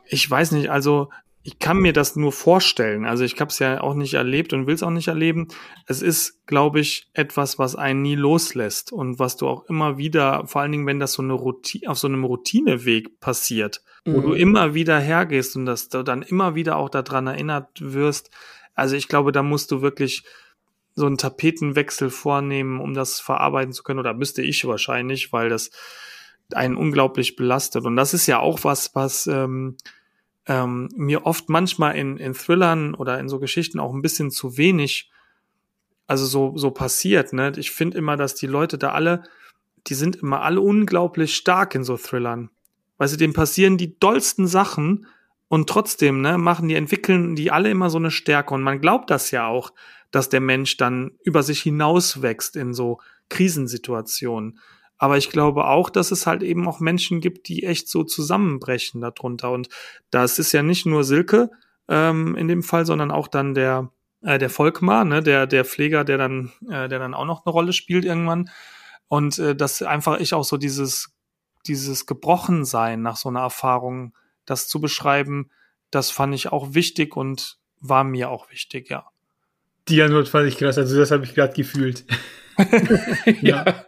[0.06, 1.10] ich weiß nicht, also
[1.46, 3.04] ich kann mir das nur vorstellen.
[3.04, 5.48] Also ich habe es ja auch nicht erlebt und will es auch nicht erleben.
[5.86, 10.46] Es ist, glaube ich, etwas, was einen nie loslässt und was du auch immer wieder,
[10.46, 14.14] vor allen Dingen, wenn das so eine Routine, auf so einem Routineweg passiert, mhm.
[14.14, 14.36] wo du mhm.
[14.36, 18.30] immer wieder hergehst und dass du dann immer wieder auch daran erinnert wirst.
[18.74, 20.24] Also ich glaube, da musst du wirklich
[20.94, 23.98] so einen Tapetenwechsel vornehmen, um das verarbeiten zu können.
[23.98, 25.70] Oder müsste ich wahrscheinlich, weil das
[26.54, 27.84] einen unglaublich belastet.
[27.84, 29.76] Und das ist ja auch was, was ähm,
[30.46, 34.56] ähm, mir oft manchmal in, in Thrillern oder in so Geschichten auch ein bisschen zu
[34.56, 35.10] wenig,
[36.06, 37.32] also so, so passiert.
[37.32, 37.52] Ne?
[37.56, 39.22] Ich finde immer, dass die Leute da alle,
[39.86, 42.50] die sind immer alle unglaublich stark in so Thrillern.
[42.98, 45.06] Weil sie dem passieren die dollsten Sachen
[45.48, 48.54] und trotzdem, ne, machen die, entwickeln die alle immer so eine Stärke.
[48.54, 49.72] Und man glaubt das ja auch,
[50.10, 54.58] dass der Mensch dann über sich hinaus wächst in so Krisensituationen.
[54.98, 59.00] Aber ich glaube auch, dass es halt eben auch Menschen gibt, die echt so zusammenbrechen
[59.00, 59.50] darunter.
[59.50, 59.68] Und
[60.10, 61.50] das ist ja nicht nur Silke
[61.88, 63.90] ähm, in dem Fall, sondern auch dann der
[64.22, 67.52] äh, der Volkmar, ne, der der Pfleger, der dann äh, der dann auch noch eine
[67.52, 68.50] Rolle spielt irgendwann.
[69.08, 71.12] Und äh, dass einfach ich auch so dieses
[71.66, 74.14] dieses Gebrochensein nach so einer Erfahrung,
[74.46, 75.50] das zu beschreiben,
[75.90, 79.06] das fand ich auch wichtig und war mir auch wichtig, ja.
[79.88, 82.04] Die Antwort fand ich krass, also das habe ich gerade gefühlt.
[83.42, 83.64] ja.
[83.64, 83.84] Ja,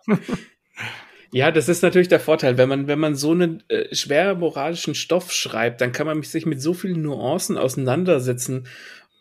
[1.50, 2.58] das ist natürlich der Vorteil.
[2.58, 6.46] Wenn man, wenn man so einen äh, schwer moralischen Stoff schreibt, dann kann man sich
[6.46, 8.66] mit so vielen Nuancen auseinandersetzen.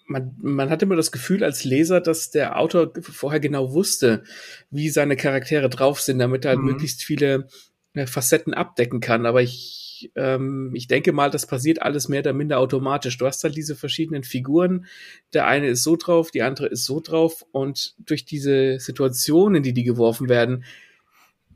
[0.07, 4.23] Man, man hat immer das Gefühl als Leser, dass der Autor vorher genau wusste,
[4.69, 6.65] wie seine Charaktere drauf sind, damit er halt mhm.
[6.65, 7.47] möglichst viele
[7.93, 9.25] äh, Facetten abdecken kann.
[9.25, 13.17] Aber ich, ähm, ich denke mal, das passiert alles mehr oder minder automatisch.
[13.17, 14.85] Du hast halt diese verschiedenen Figuren.
[15.33, 17.43] Der eine ist so drauf, die andere ist so drauf.
[17.51, 20.65] Und durch diese Situationen, die die geworfen werden,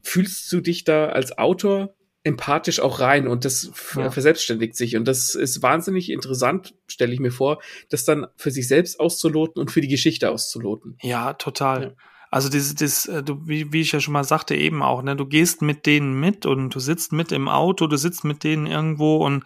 [0.01, 4.11] fühlst du dich da als Autor empathisch auch rein und das ja.
[4.11, 4.97] verselbstständigt sich.
[4.97, 9.61] Und das ist wahnsinnig interessant, stelle ich mir vor, das dann für sich selbst auszuloten
[9.61, 10.97] und für die Geschichte auszuloten.
[11.01, 11.83] Ja, total.
[11.83, 11.91] Ja.
[12.31, 15.15] Also dieses, das, äh, du, wie, wie ich ja schon mal sagte, eben auch, ne,
[15.15, 18.67] du gehst mit denen mit und du sitzt mit im Auto, du sitzt mit denen
[18.67, 19.43] irgendwo und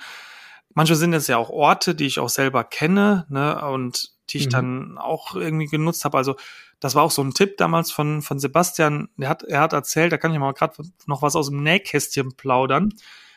[0.73, 4.45] manchmal sind es ja auch Orte, die ich auch selber kenne, ne, und die ich
[4.47, 4.51] mhm.
[4.51, 6.17] dann auch irgendwie genutzt habe.
[6.17, 6.35] Also
[6.79, 9.09] das war auch so ein Tipp damals von, von Sebastian.
[9.17, 12.35] Der hat, er hat erzählt, da kann ich mal gerade noch was aus dem Nähkästchen
[12.35, 12.93] plaudern.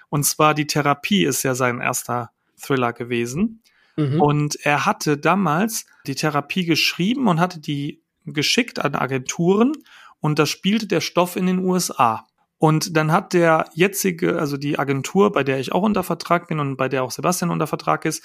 [0.08, 2.30] Und zwar die Therapie ist ja sein erster
[2.60, 3.62] Thriller gewesen.
[3.96, 4.20] Mhm.
[4.20, 9.72] Und er hatte damals die Therapie geschrieben und hatte die geschickt an Agenturen
[10.20, 12.26] und da spielte der Stoff in den USA.
[12.58, 16.58] Und dann hat der jetzige, also die Agentur, bei der ich auch unter Vertrag bin
[16.58, 18.24] und bei der auch Sebastian unter Vertrag ist,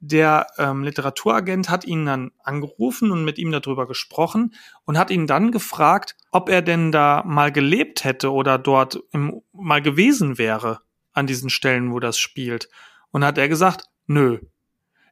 [0.00, 4.54] der ähm, Literaturagent hat ihn dann angerufen und mit ihm darüber gesprochen
[4.84, 9.42] und hat ihn dann gefragt, ob er denn da mal gelebt hätte oder dort im,
[9.52, 10.80] mal gewesen wäre
[11.12, 12.68] an diesen Stellen, wo das spielt.
[13.10, 14.38] Und hat er gesagt, nö.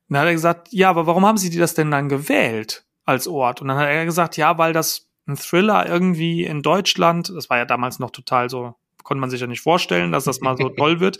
[0.08, 3.60] Dann hat er gesagt, ja, aber warum haben Sie das denn dann gewählt als Ort?
[3.60, 7.58] Und dann hat er gesagt, ja, weil das ein Thriller irgendwie in Deutschland, das war
[7.58, 8.74] ja damals noch total so
[9.06, 11.18] konnte man sich ja nicht vorstellen, dass das mal so toll wird.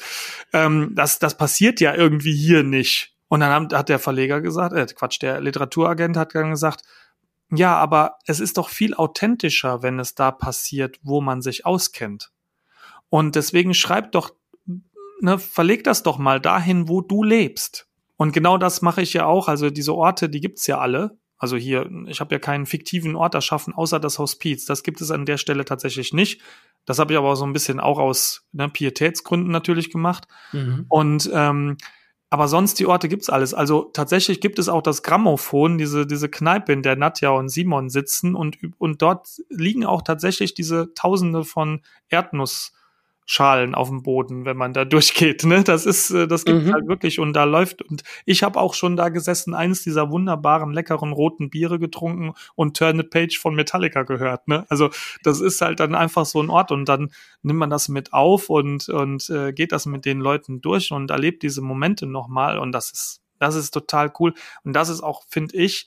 [0.53, 3.15] Ähm, das, das passiert ja irgendwie hier nicht.
[3.29, 6.83] Und dann hat der Verleger gesagt, äh, Quatsch, der Literaturagent hat dann gesagt,
[7.51, 12.33] ja, aber es ist doch viel authentischer, wenn es da passiert, wo man sich auskennt.
[13.09, 14.35] Und deswegen schreib doch,
[15.21, 17.89] ne, verleg das doch mal dahin, wo du lebst.
[18.17, 19.47] Und genau das mache ich ja auch.
[19.49, 21.17] Also diese Orte, die gibt's ja alle.
[21.39, 24.65] Also hier, ich habe ja keinen fiktiven Ort erschaffen, außer das Hospiz.
[24.65, 26.41] Das gibt es an der Stelle tatsächlich nicht.
[26.87, 30.29] Das habe ich aber so ein bisschen auch aus ne, Pietätsgründen natürlich gemacht.
[30.53, 30.87] Mhm.
[30.89, 31.77] Und ähm,
[32.29, 33.55] aber sonst die Orte gibt's alles.
[33.55, 37.89] Also tatsächlich gibt es auch das Grammophon, diese, diese Kneipe, in der Nadja und Simon
[37.89, 42.73] sitzen und, und dort liegen auch tatsächlich diese Tausende von Erdnuss,
[43.29, 45.45] Schalen auf dem Boden, wenn man da durchgeht.
[45.45, 45.65] Ne?
[45.65, 46.73] Das ist, äh, das gibt mhm.
[46.73, 47.83] halt wirklich und da läuft.
[47.83, 52.77] Und ich habe auch schon da gesessen, eines dieser wunderbaren, leckeren roten Biere getrunken und
[52.77, 54.49] Turn It Page von Metallica gehört.
[54.49, 54.65] Ne?
[54.69, 54.91] Also
[55.23, 57.11] das ist halt dann einfach so ein Ort und dann
[57.43, 61.11] nimmt man das mit auf und, und äh, geht das mit den Leuten durch und
[61.11, 64.35] erlebt diese Momente nochmal und das ist, das ist total cool.
[64.65, 65.87] Und das ist auch, finde ich,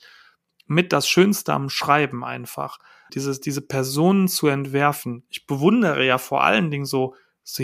[0.66, 2.78] mit das Schönste am Schreiben einfach.
[3.12, 5.24] Dieses, diese Personen zu entwerfen.
[5.28, 7.16] Ich bewundere ja vor allen Dingen so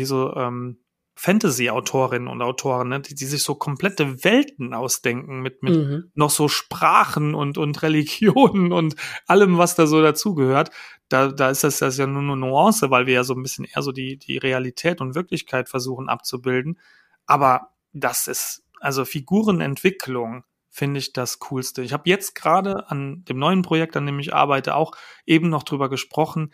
[0.05, 0.79] so ähm,
[1.18, 6.11] Fantasy-Autorinnen und Autoren, ne, die, die sich so komplette Welten ausdenken mit, mit mhm.
[6.14, 8.97] noch so Sprachen und, und Religionen und
[9.27, 10.70] allem, was da so dazugehört.
[11.09, 13.64] Da, da ist das, das ja nur eine Nuance, weil wir ja so ein bisschen
[13.64, 16.79] eher so die, die Realität und Wirklichkeit versuchen abzubilden.
[17.24, 21.81] Aber das ist, also Figurenentwicklung finde ich das Coolste.
[21.83, 24.93] Ich habe jetzt gerade an dem neuen Projekt, an dem ich arbeite, auch
[25.24, 26.53] eben noch drüber gesprochen,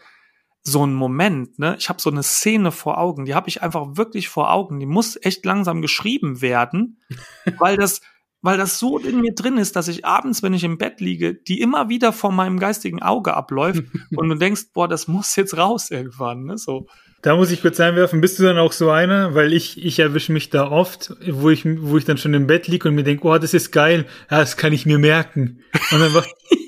[0.62, 1.76] so ein Moment, ne?
[1.78, 4.78] Ich habe so eine Szene vor Augen, die habe ich einfach wirklich vor Augen.
[4.78, 7.00] Die muss echt langsam geschrieben werden,
[7.58, 8.00] weil das,
[8.42, 11.34] weil das so in mir drin ist, dass ich abends, wenn ich im Bett liege,
[11.34, 13.82] die immer wieder vor meinem geistigen Auge abläuft
[14.16, 16.58] und du denkst, boah, das muss jetzt raus irgendwann, ne?
[16.58, 16.86] So.
[17.22, 19.36] Da muss ich kurz einwerfen, bist du dann auch so einer?
[19.36, 22.66] Weil ich, ich erwische mich da oft, wo ich, wo ich dann schon im Bett
[22.66, 25.60] liege und mir denke, oh, das ist geil, ja, das kann ich mir merken.
[25.92, 26.12] Und dann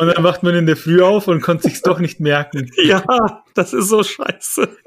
[0.00, 2.70] Und dann wacht man in der Früh auf und konnte sich's doch nicht merken.
[2.82, 4.68] Ja, das ist so scheiße.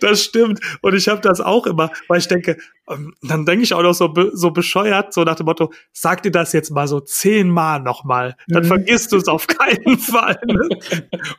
[0.00, 0.58] das stimmt.
[0.82, 2.58] Und ich habe das auch immer, weil ich denke,
[2.88, 6.32] ähm, dann denke ich auch noch so, so bescheuert, so nach dem Motto, sag dir
[6.32, 8.68] das jetzt mal so zehnmal nochmal, dann mhm.
[8.68, 10.38] vergisst du es auf keinen Fall.
[10.44, 10.68] Ne?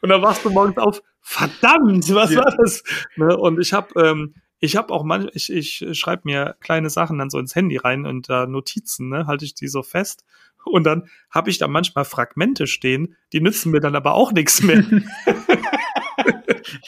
[0.01, 2.39] Und dann wachst du morgens auf, verdammt, was ja.
[2.39, 2.83] war das?
[3.17, 3.35] Ne?
[3.35, 7.29] Und ich habe ähm, ich habe auch manchmal, ich, ich schreibe mir kleine Sachen dann
[7.29, 10.23] so ins Handy rein und äh, Notizen, ne, halte ich die so fest
[10.65, 14.61] und dann habe ich da manchmal Fragmente stehen, die nützen mir dann aber auch nichts
[14.61, 14.83] mehr.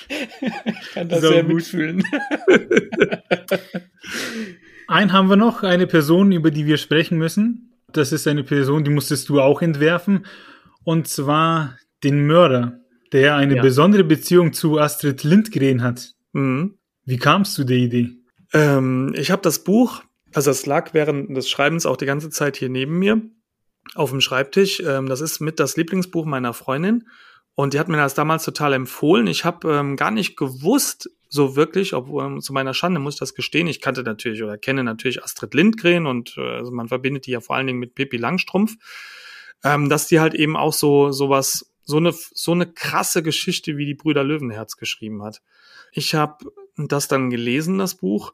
[0.09, 1.55] ich kann das so sehr gut.
[1.55, 2.03] mitfühlen.
[4.87, 7.73] Einen haben wir noch, eine Person, über die wir sprechen müssen.
[7.91, 10.25] Das ist eine Person, die musstest du auch entwerfen.
[10.83, 12.79] Und zwar den Mörder,
[13.11, 13.61] der eine ja.
[13.61, 16.13] besondere Beziehung zu Astrid Lindgren hat.
[16.31, 16.77] Mhm.
[17.03, 18.11] Wie kamst du der Idee?
[18.53, 20.03] Ähm, ich habe das Buch,
[20.33, 23.21] also es lag während des Schreibens auch die ganze Zeit hier neben mir
[23.95, 24.81] auf dem Schreibtisch.
[24.85, 27.07] Ähm, das ist mit das Lieblingsbuch meiner Freundin.
[27.55, 29.27] Und die hat mir das damals total empfohlen.
[29.27, 33.19] Ich habe ähm, gar nicht gewusst, so wirklich, obwohl ähm, zu meiner Schande muss ich
[33.19, 33.67] das gestehen.
[33.67, 37.41] Ich kannte natürlich oder kenne natürlich Astrid Lindgren und äh, also man verbindet die ja
[37.41, 38.75] vor allen Dingen mit Pippi Langstrumpf,
[39.63, 43.85] ähm, dass die halt eben auch so sowas, so eine so eine krasse Geschichte wie
[43.85, 45.41] die Brüder Löwenherz geschrieben hat.
[45.91, 46.45] Ich habe
[46.77, 48.33] das dann gelesen, das Buch,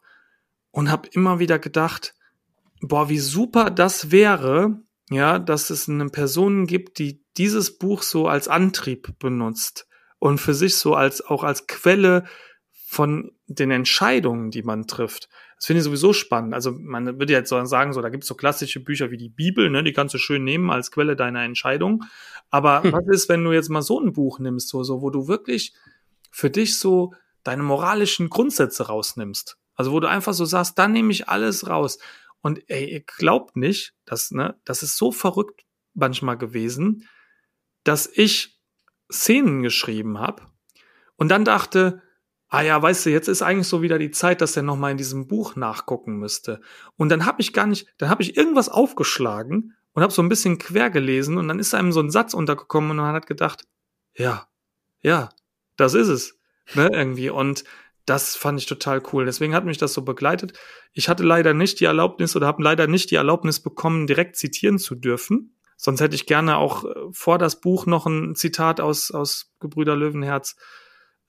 [0.71, 2.13] und habe immer wieder gedacht,
[2.81, 8.27] boah, wie super das wäre, ja, dass es eine Person gibt, die dieses Buch so
[8.27, 9.87] als Antrieb benutzt
[10.19, 12.23] und für sich so als auch als Quelle
[12.71, 15.27] von den Entscheidungen, die man trifft.
[15.57, 16.53] Das finde ich sowieso spannend.
[16.53, 19.29] Also man würde jetzt so sagen, so da gibt es so klassische Bücher wie die
[19.29, 22.03] Bibel, ne, die kannst du schön nehmen als Quelle deiner Entscheidung.
[22.49, 22.91] Aber hm.
[22.91, 25.73] was ist, wenn du jetzt mal so ein Buch nimmst, so, so wo du wirklich
[26.31, 29.57] für dich so deine moralischen Grundsätze rausnimmst?
[29.75, 31.97] Also wo du einfach so sagst, da nehme ich alles raus.
[32.43, 35.63] Und ey, ihr glaubt nicht, dass, ne, das ist so verrückt
[35.93, 37.07] manchmal gewesen,
[37.85, 38.61] dass ich
[39.09, 40.43] Szenen geschrieben habe
[41.15, 42.01] und dann dachte,
[42.49, 44.97] ah ja, weißt du, jetzt ist eigentlich so wieder die Zeit, dass er nochmal in
[44.97, 46.59] diesem Buch nachgucken müsste.
[46.97, 50.29] Und dann habe ich gar nicht, dann habe ich irgendwas aufgeschlagen und habe so ein
[50.29, 53.65] bisschen quer gelesen und dann ist einem so ein Satz untergekommen und man hat gedacht,
[54.15, 54.49] ja,
[55.01, 55.29] ja,
[55.77, 56.39] das ist es.
[56.75, 57.29] Ne, irgendwie.
[57.29, 57.63] Und
[58.05, 59.25] das fand ich total cool.
[59.25, 60.53] Deswegen hat mich das so begleitet.
[60.93, 64.77] Ich hatte leider nicht die Erlaubnis oder habe leider nicht die Erlaubnis bekommen, direkt zitieren
[64.77, 65.55] zu dürfen.
[65.77, 69.95] Sonst hätte ich gerne auch äh, vor das Buch noch ein Zitat aus, aus Gebrüder
[69.95, 70.55] Löwenherz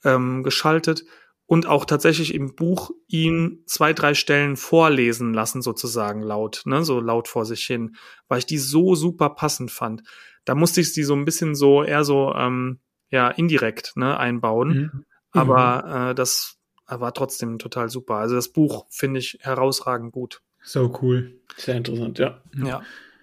[0.04, 1.04] ähm, geschaltet
[1.46, 7.00] und auch tatsächlich im Buch ihn zwei, drei Stellen vorlesen lassen, sozusagen laut, ne, so
[7.00, 7.96] laut vor sich hin,
[8.28, 10.02] weil ich die so super passend fand.
[10.44, 14.68] Da musste ich sie so ein bisschen so eher so ähm, ja indirekt ne, einbauen.
[14.68, 15.04] Mhm.
[15.32, 18.16] Aber äh, das war trotzdem total super.
[18.16, 20.42] Also das Buch finde ich herausragend gut.
[20.62, 21.40] So cool.
[21.56, 22.40] Sehr interessant, ja.
[22.56, 22.82] Ja.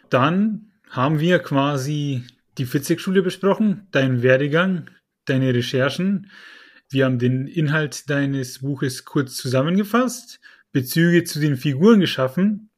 [0.09, 2.23] Dann haben wir quasi
[2.57, 4.89] die Physikschule besprochen, deinen Werdegang,
[5.25, 6.29] deine Recherchen.
[6.89, 10.39] Wir haben den Inhalt deines Buches kurz zusammengefasst,
[10.71, 12.69] Bezüge zu den Figuren geschaffen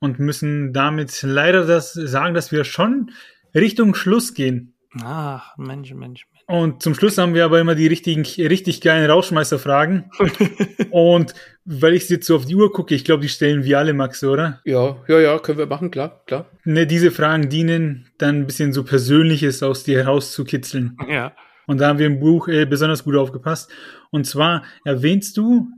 [0.00, 3.12] und müssen damit leider das sagen, dass wir schon
[3.54, 4.74] Richtung Schluss gehen.
[5.00, 10.10] Ach, Mensch, Mensch, und zum Schluss haben wir aber immer die richtigen, richtig geilen Rauschmeisterfragen.
[10.90, 11.32] und
[11.64, 14.22] weil ich jetzt so auf die Uhr gucke, ich glaube, die stellen wir alle, Max,
[14.22, 14.60] oder?
[14.66, 16.50] Ja, ja, ja, können wir machen, klar, klar.
[16.64, 20.98] Ne, diese Fragen dienen dann ein bisschen so Persönliches aus dir herauszukitzeln.
[21.08, 21.34] Ja.
[21.66, 23.70] Und da haben wir im Buch äh, besonders gut aufgepasst.
[24.10, 25.68] Und zwar erwähnst du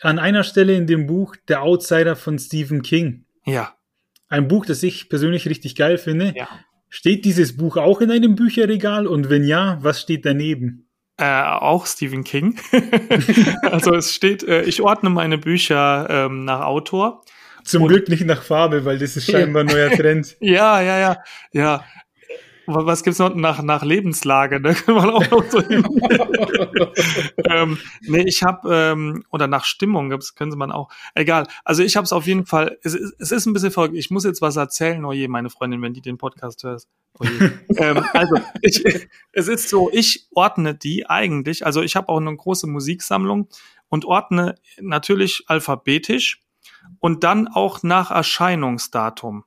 [0.00, 3.26] an einer Stelle in dem Buch Der Outsider von Stephen King.
[3.44, 3.74] Ja.
[4.28, 6.32] Ein Buch, das ich persönlich richtig geil finde.
[6.34, 6.48] Ja.
[6.94, 10.90] Steht dieses Buch auch in einem Bücherregal und wenn ja, was steht daneben?
[11.16, 12.60] Äh, auch Stephen King.
[13.62, 17.24] also es steht, äh, ich ordne meine Bücher ähm, nach Autor.
[17.64, 20.36] Zum und Glück nicht nach Farbe, weil das ist scheinbar ein neuer Trend.
[20.40, 21.16] ja, ja, ja,
[21.52, 21.84] ja
[22.66, 24.60] was gibt's noch nach, nach Lebenslage?
[24.60, 24.74] Ne?
[24.74, 25.60] Kann man auch noch so
[27.48, 30.90] ähm, nee, ich habe ähm, oder nach Stimmung gibt's, können Sie man auch.
[31.14, 31.46] Egal.
[31.64, 32.78] Also ich habe es auf jeden Fall.
[32.82, 33.94] Es, es ist ein bisschen verrückt.
[33.96, 35.04] Ich muss jetzt was erzählen.
[35.04, 36.86] Oh je, meine Freundin, wenn die den Podcast hört.
[37.18, 37.24] Oh
[37.76, 38.84] ähm, also ich,
[39.32, 39.90] es ist so.
[39.92, 41.66] Ich ordne die eigentlich.
[41.66, 43.48] Also ich habe auch eine große Musiksammlung
[43.88, 46.40] und ordne natürlich alphabetisch
[47.00, 49.44] und dann auch nach Erscheinungsdatum.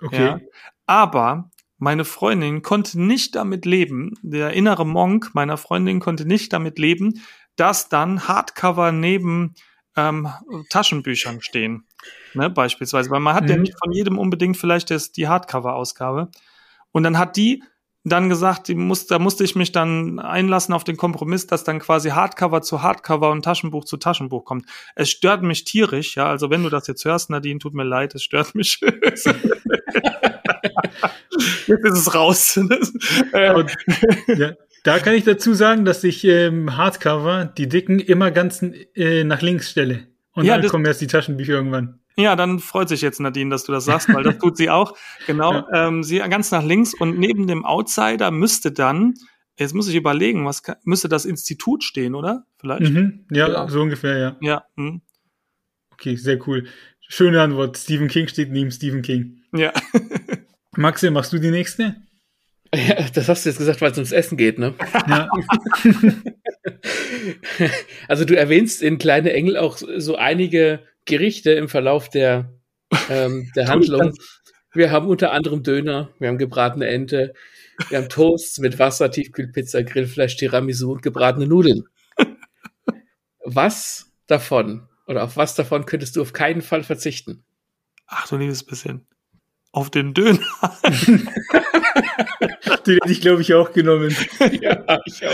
[0.00, 0.24] Okay.
[0.24, 0.40] Ja.
[0.86, 6.78] Aber meine Freundin konnte nicht damit leben, der innere Monk meiner Freundin konnte nicht damit
[6.78, 7.20] leben,
[7.56, 9.54] dass dann Hardcover neben
[9.96, 10.28] ähm,
[10.70, 11.86] Taschenbüchern stehen.
[12.34, 13.50] Ne, beispielsweise, weil man hat mhm.
[13.50, 16.30] ja nicht von jedem unbedingt vielleicht das, die Hardcover-Ausgabe.
[16.90, 17.62] Und dann hat die
[18.04, 21.78] dann gesagt, die muss, da musste ich mich dann einlassen auf den Kompromiss, dass dann
[21.78, 24.66] quasi Hardcover zu Hardcover und Taschenbuch zu Taschenbuch kommt.
[24.94, 26.26] Es stört mich tierisch, ja.
[26.26, 28.80] Also wenn du das jetzt hörst, Nadine, tut mir leid, es stört mich.
[31.66, 32.56] Jetzt ist es raus.
[32.58, 32.76] Und,
[34.28, 34.52] ja,
[34.84, 38.62] da kann ich dazu sagen, dass ich ähm, Hardcover die dicken immer ganz
[38.94, 40.06] äh, nach links stelle.
[40.32, 42.00] Und ja, dann kommen erst die Taschenbücher irgendwann.
[42.16, 44.96] Ja, dann freut sich jetzt Nadine, dass du das sagst, weil das tut sie auch.
[45.26, 45.88] Genau, ja.
[45.88, 49.14] ähm, sie ganz nach links und neben dem Outsider müsste dann,
[49.56, 52.44] jetzt muss ich überlegen, was kann, müsste das Institut stehen, oder?
[52.58, 52.92] Vielleicht?
[52.92, 54.36] Mhm, ja, ja, so ungefähr, ja.
[54.40, 54.64] Ja.
[54.76, 55.00] Hm.
[55.92, 56.66] Okay, sehr cool.
[57.00, 57.78] Schöne Antwort.
[57.78, 59.42] Stephen King steht neben Stephen King.
[59.54, 59.72] Ja.
[60.76, 61.96] Maxi, machst du die nächste?
[62.74, 64.74] Ja, das hast du jetzt gesagt, weil es ums Essen geht, ne?
[65.08, 65.28] Ja.
[68.08, 72.52] also du erwähnst in Kleine Engel auch so einige Gerichte im Verlauf der,
[73.10, 74.14] ähm, der Handlung.
[74.72, 77.34] Wir haben unter anderem Döner, wir haben gebratene Ente,
[77.90, 81.84] wir haben Toasts mit Wasser, Tiefkühlpizza, Grillfleisch, Tiramisu und gebratene Nudeln.
[83.44, 87.44] Was davon oder auf was davon könntest du auf keinen Fall verzichten?
[88.06, 89.06] Ach du liebes bisschen
[89.74, 90.38] auf den Döner.
[92.86, 94.14] den hätte ich, glaube ich, auch genommen.
[94.60, 95.32] ja, ich auch.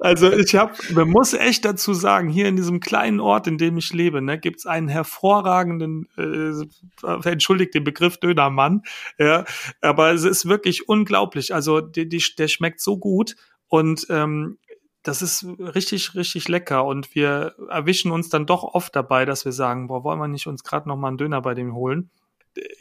[0.00, 3.76] Also ich habe, man muss echt dazu sagen, hier in diesem kleinen Ort, in dem
[3.76, 8.82] ich lebe, ne, gibt es einen hervorragenden, äh, entschuldigt den Begriff Dönermann,
[9.18, 9.44] ja,
[9.82, 11.54] aber es ist wirklich unglaublich.
[11.54, 13.36] Also die, die, der schmeckt so gut
[13.68, 14.58] und ähm,
[15.02, 19.52] das ist richtig, richtig lecker und wir erwischen uns dann doch oft dabei, dass wir
[19.52, 22.10] sagen, boah, wollen wir nicht uns gerade noch mal einen Döner bei dem holen?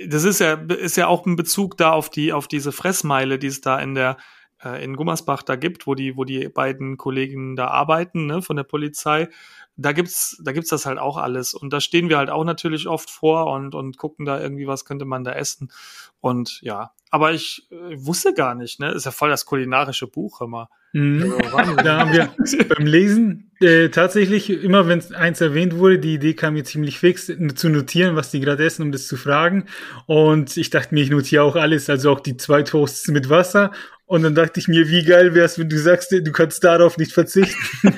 [0.06, 3.48] Das ist ja, ist ja auch ein Bezug da auf die, auf diese Fressmeile, die
[3.48, 4.18] es da in der,
[4.64, 8.58] äh, in Gummersbach da gibt, wo die, wo die beiden Kollegen da arbeiten, ne, von
[8.58, 9.30] der Polizei,
[9.78, 11.54] da gibt's, da gibt's das halt auch alles.
[11.54, 14.86] Und da stehen wir halt auch natürlich oft vor und, und gucken da irgendwie, was
[14.86, 15.72] könnte man da essen.
[16.20, 18.92] Und ja, aber ich äh, wusste gar nicht, ne?
[18.92, 20.70] Ist ja voll das kulinarische Buch immer.
[20.94, 21.34] Mhm.
[21.84, 22.34] da haben wir
[22.68, 27.26] beim Lesen äh, tatsächlich immer, wenn eins erwähnt wurde, die Idee kam mir ziemlich fix,
[27.56, 29.66] zu notieren, was die gerade essen, um das zu fragen.
[30.06, 33.72] Und ich dachte mir, ich notiere auch alles, also auch die zwei Toasts mit Wasser
[34.12, 37.14] und dann dachte ich mir, wie geil wär's, wenn du sagst, du kannst darauf nicht
[37.14, 37.58] verzichten.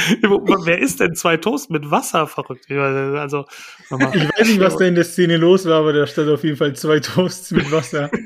[0.64, 2.70] Wer ist denn zwei Toast mit Wasser verrückt?
[2.70, 3.46] Also,
[3.90, 6.56] ich weiß nicht, was da in der Szene los war, aber da stand auf jeden
[6.56, 8.10] Fall zwei Toasts mit Wasser.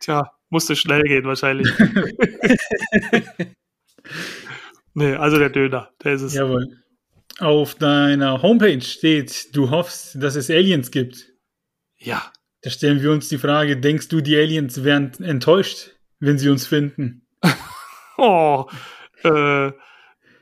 [0.00, 1.68] Tja, musste schnell gehen wahrscheinlich.
[4.94, 6.34] nee, also der Döner, der ist es.
[6.34, 6.78] Jawohl.
[7.38, 11.32] Auf deiner Homepage steht, du hoffst, dass es Aliens gibt.
[11.98, 12.32] Ja.
[12.62, 16.66] Da stellen wir uns die Frage, denkst du, die Aliens wären enttäuscht, wenn sie uns
[16.66, 17.27] finden?
[18.22, 18.66] oh,
[19.24, 19.72] äh,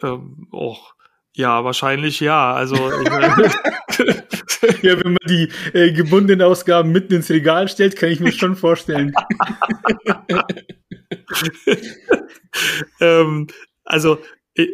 [0.03, 0.77] ähm, oh,
[1.35, 2.55] ja, wahrscheinlich ja.
[2.55, 2.77] Also
[4.83, 8.57] ja, wenn man die äh, gebundenen Ausgaben mitten ins Regal stellt, kann ich mir schon
[8.57, 9.13] vorstellen.
[13.01, 13.47] ähm,
[13.85, 14.19] also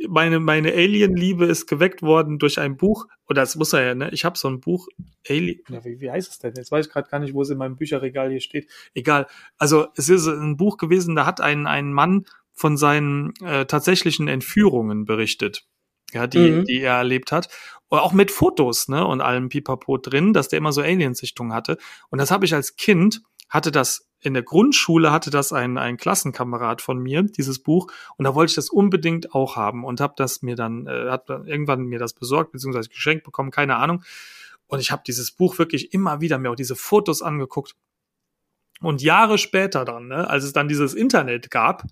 [0.09, 4.11] meine, meine Alien-Liebe ist geweckt worden durch ein Buch, oder das muss er ja, ne?
[4.13, 4.87] Ich habe so ein Buch,
[5.29, 6.55] Alien, ja, wie, wie heißt es denn?
[6.57, 8.71] Jetzt weiß ich gerade gar nicht, wo es in meinem Bücherregal hier steht.
[8.95, 9.27] Egal.
[9.59, 12.25] Also es ist ein Buch gewesen, da hat ein, ein Mann
[12.55, 15.67] von seinen äh, tatsächlichen Entführungen berichtet.
[16.13, 16.65] Ja, die, mhm.
[16.65, 17.49] die er erlebt hat.
[17.89, 21.79] Auch mit Fotos, ne, und allem Pipapo drin, dass der immer so Aliensichtungen hatte.
[22.11, 25.97] Und das habe ich als Kind, hatte das in der Grundschule hatte das ein, ein
[25.97, 30.15] Klassenkamerad von mir, dieses Buch, und da wollte ich das unbedingt auch haben und habe
[30.17, 34.05] das mir dann, äh, hat irgendwann mir das besorgt, beziehungsweise geschenkt bekommen, keine Ahnung.
[34.67, 37.75] Und ich habe dieses Buch wirklich immer wieder mir auch diese Fotos angeguckt.
[38.81, 41.85] Und Jahre später dann, ne, als es dann dieses Internet gab,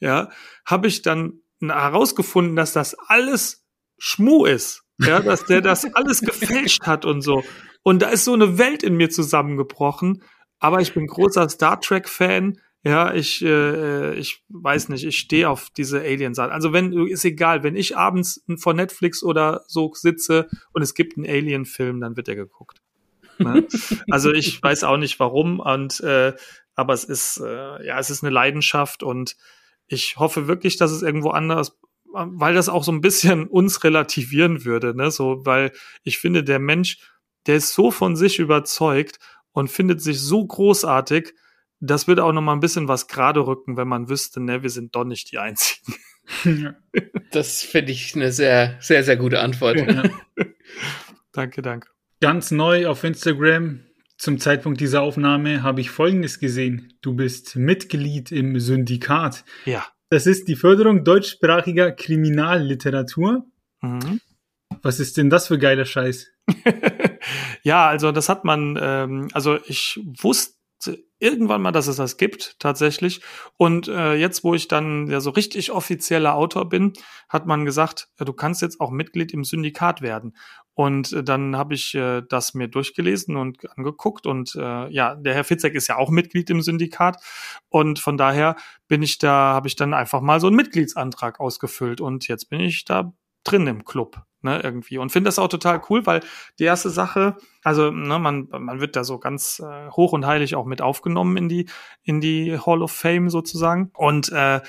[0.00, 0.30] ja,
[0.64, 3.64] habe ich dann herausgefunden, dass das alles
[3.98, 4.82] Schmu ist.
[4.98, 7.44] Ja, dass der das alles gefälscht hat und so.
[7.82, 10.22] Und da ist so eine Welt in mir zusammengebrochen,
[10.58, 12.60] aber ich bin großer Star Trek-Fan.
[12.82, 16.52] Ja, ich, äh, ich weiß nicht, ich stehe auf diese Alien-Sachen.
[16.52, 21.16] Also wenn, ist egal, wenn ich abends vor Netflix oder so sitze und es gibt
[21.16, 22.80] einen Alien-Film, dann wird der geguckt.
[23.38, 23.66] Ne?
[24.10, 26.34] also ich weiß auch nicht warum und äh,
[26.74, 29.36] aber es ist äh, ja es ist eine Leidenschaft und
[29.88, 31.78] ich hoffe wirklich, dass es irgendwo anders,
[32.12, 35.10] weil das auch so ein bisschen uns relativieren würde, ne?
[35.10, 35.72] So, weil
[36.02, 36.98] ich finde, der Mensch,
[37.46, 39.18] der ist so von sich überzeugt
[39.52, 41.34] und findet sich so großartig,
[41.80, 44.70] das würde auch noch mal ein bisschen was gerade rücken, wenn man wüsste, ne, wir
[44.70, 45.94] sind doch nicht die Einzigen.
[47.30, 49.76] Das finde ich eine sehr, sehr, sehr gute Antwort.
[49.76, 50.02] Ja.
[51.32, 51.88] danke, danke.
[52.20, 53.85] Ganz neu auf Instagram
[54.18, 56.94] zum Zeitpunkt dieser Aufnahme habe ich Folgendes gesehen.
[57.02, 59.44] Du bist Mitglied im Syndikat.
[59.66, 59.84] Ja.
[60.08, 63.44] Das ist die Förderung deutschsprachiger Kriminalliteratur.
[63.82, 64.20] Mhm.
[64.82, 66.28] Was ist denn das für geiler Scheiß?
[67.62, 70.54] ja, also das hat man, ähm, also ich wusste
[71.18, 73.20] irgendwann mal, dass es das gibt, tatsächlich.
[73.56, 76.92] Und äh, jetzt, wo ich dann ja so richtig offizieller Autor bin,
[77.28, 80.36] hat man gesagt, ja, du kannst jetzt auch Mitglied im Syndikat werden.
[80.76, 84.26] Und äh, dann habe ich äh, das mir durchgelesen und angeguckt.
[84.26, 87.16] Und äh, ja, der Herr Fitzek ist ja auch Mitglied im Syndikat.
[87.70, 88.56] Und von daher
[88.86, 92.02] bin ich da, habe ich dann einfach mal so einen Mitgliedsantrag ausgefüllt.
[92.02, 94.98] Und jetzt bin ich da drin im Club ne, irgendwie.
[94.98, 96.20] Und finde das auch total cool, weil
[96.58, 100.56] die erste Sache, also ne, man, man wird da so ganz äh, hoch und heilig
[100.56, 101.70] auch mit aufgenommen in die,
[102.02, 103.90] in die Hall of Fame sozusagen.
[103.94, 104.60] Und äh,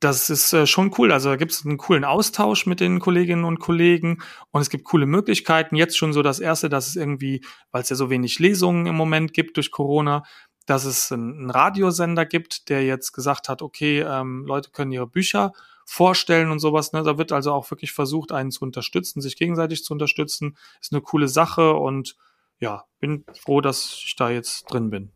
[0.00, 1.12] das ist äh, schon cool.
[1.12, 4.84] Also da gibt es einen coolen Austausch mit den Kolleginnen und Kollegen und es gibt
[4.84, 5.76] coole Möglichkeiten.
[5.76, 8.94] Jetzt schon so das erste, dass es irgendwie, weil es ja so wenig Lesungen im
[8.94, 10.22] Moment gibt durch Corona,
[10.66, 15.52] dass es einen Radiosender gibt, der jetzt gesagt hat, okay, ähm, Leute können ihre Bücher
[15.84, 16.92] vorstellen und sowas.
[16.92, 17.02] Ne?
[17.02, 20.56] Da wird also auch wirklich versucht, einen zu unterstützen, sich gegenseitig zu unterstützen.
[20.80, 22.16] Ist eine coole Sache und
[22.58, 25.10] ja, bin froh, dass ich da jetzt drin bin.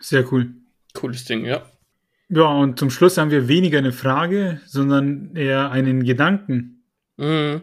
[0.00, 0.54] Sehr cool.
[0.94, 1.62] Cooles Ding, ja.
[2.34, 6.84] Ja, und zum Schluss haben wir weniger eine Frage, sondern eher einen Gedanken.
[7.18, 7.60] Mhm.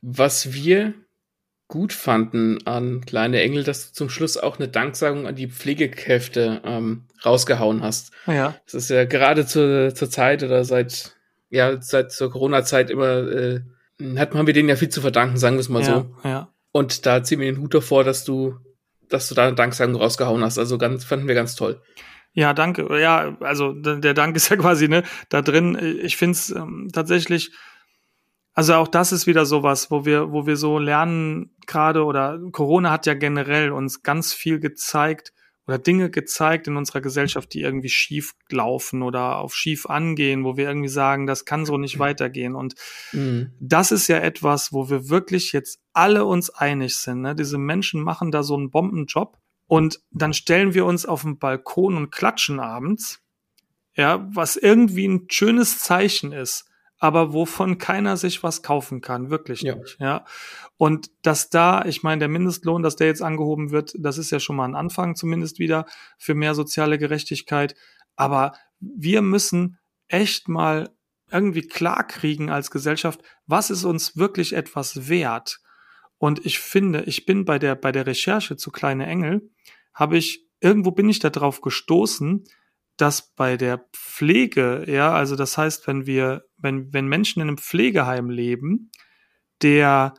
[0.00, 0.94] Was wir
[1.68, 6.62] gut fanden an Kleine Engel, dass du zum Schluss auch eine Danksagung an die Pflegekräfte
[6.64, 8.12] ähm, rausgehauen hast.
[8.26, 8.56] Ja.
[8.64, 11.14] Das ist ja gerade zur, zur Zeit oder seit
[11.50, 13.60] ja seit zur Corona-Zeit immer, äh,
[14.16, 16.16] hat, haben wir denen ja viel zu verdanken, sagen wir es mal ja, so.
[16.24, 16.52] Ja.
[16.72, 18.54] Und da ziehen wir den Hut davor, dass du,
[19.10, 20.58] dass du da eine Danksagung rausgehauen hast.
[20.58, 21.82] Also ganz, fanden wir ganz toll.
[22.36, 23.00] Ja, danke.
[23.00, 25.98] Ja, also der Dank ist ja quasi ne da drin.
[26.02, 27.50] Ich finde es ähm, tatsächlich,
[28.52, 32.90] also auch das ist wieder sowas, wo wir, wo wir so lernen gerade oder Corona
[32.90, 35.32] hat ja generell uns ganz viel gezeigt,
[35.66, 40.56] oder Dinge gezeigt in unserer Gesellschaft, die irgendwie schief laufen oder auf schief angehen, wo
[40.56, 42.54] wir irgendwie sagen, das kann so nicht weitergehen.
[42.54, 42.74] Und
[43.12, 43.50] mhm.
[43.58, 47.22] das ist ja etwas, wo wir wirklich jetzt alle uns einig sind.
[47.22, 47.34] Ne?
[47.34, 51.96] Diese Menschen machen da so einen Bombenjob und dann stellen wir uns auf den Balkon
[51.96, 53.20] und klatschen abends.
[53.94, 56.66] Ja, was irgendwie ein schönes Zeichen ist
[56.98, 59.74] aber wovon keiner sich was kaufen kann, wirklich ja.
[59.74, 59.98] nicht.
[60.00, 60.24] Ja.
[60.76, 64.40] Und dass da, ich meine, der Mindestlohn, dass der jetzt angehoben wird, das ist ja
[64.40, 65.86] schon mal ein Anfang zumindest wieder
[66.18, 67.74] für mehr soziale Gerechtigkeit.
[68.16, 70.90] Aber wir müssen echt mal
[71.30, 75.58] irgendwie klarkriegen als Gesellschaft, was ist uns wirklich etwas wert?
[76.18, 79.50] Und ich finde, ich bin bei der, bei der Recherche zu Kleine Engel,
[79.92, 82.44] habe ich, irgendwo bin ich da drauf gestoßen,
[82.96, 87.58] dass bei der Pflege, ja, also das heißt, wenn wir, wenn, wenn Menschen in einem
[87.58, 88.90] Pflegeheim leben,
[89.62, 90.14] der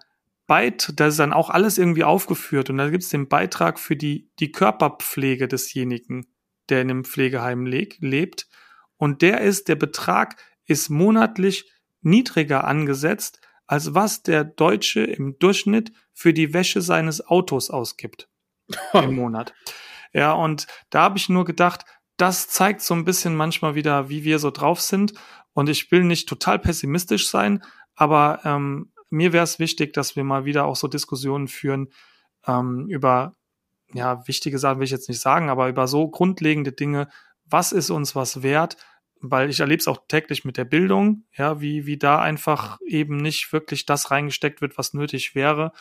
[0.45, 3.97] Beit, da ist dann auch alles irgendwie aufgeführt und da gibt es den Beitrag für
[3.97, 6.27] die, die Körperpflege desjenigen,
[6.69, 8.47] der in einem Pflegeheim le lebt.
[8.95, 11.69] Und der ist, der Betrag ist monatlich
[12.01, 18.29] niedriger angesetzt, als was der Deutsche im Durchschnitt für die Wäsche seines Autos ausgibt
[18.93, 19.53] im Monat.
[20.13, 24.23] Ja, und da habe ich nur gedacht, das zeigt so ein bisschen manchmal wieder, wie
[24.23, 25.13] wir so drauf sind.
[25.53, 27.63] Und ich will nicht total pessimistisch sein,
[27.95, 31.89] aber ähm, mir wäre es wichtig, dass wir mal wieder auch so Diskussionen führen
[32.45, 33.33] ähm, über,
[33.93, 37.09] ja, wichtige Sachen will ich jetzt nicht sagen, aber über so grundlegende Dinge.
[37.45, 38.77] Was ist uns was wert?
[39.21, 43.17] Weil ich erlebe es auch täglich mit der Bildung, ja, wie, wie da einfach eben
[43.17, 45.71] nicht wirklich das reingesteckt wird, was nötig wäre.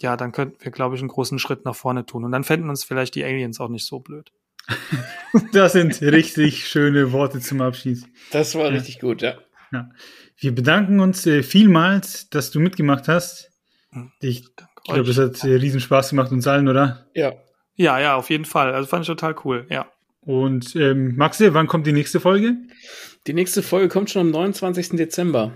[0.00, 2.24] Ja, dann könnten wir, glaube ich, einen großen Schritt nach vorne tun.
[2.24, 4.32] Und dann fänden uns vielleicht die Aliens auch nicht so blöd.
[5.52, 8.04] das sind richtig schöne Worte zum Abschied.
[8.30, 8.70] Das war ja.
[8.70, 9.34] richtig gut, ja.
[9.72, 9.90] ja.
[10.36, 13.50] Wir bedanken uns äh, vielmals, dass du mitgemacht hast.
[13.90, 14.10] Hm.
[14.20, 14.44] Ich
[14.84, 17.06] glaube, es hat äh, riesen Spaß gemacht uns allen, oder?
[17.14, 17.34] Ja.
[17.74, 18.74] Ja, ja, auf jeden Fall.
[18.74, 19.90] Also fand ich total cool, ja.
[20.24, 22.56] Und ähm, Maxe, wann kommt die nächste Folge?
[23.26, 24.90] Die nächste Folge kommt schon am 29.
[24.90, 25.52] Dezember.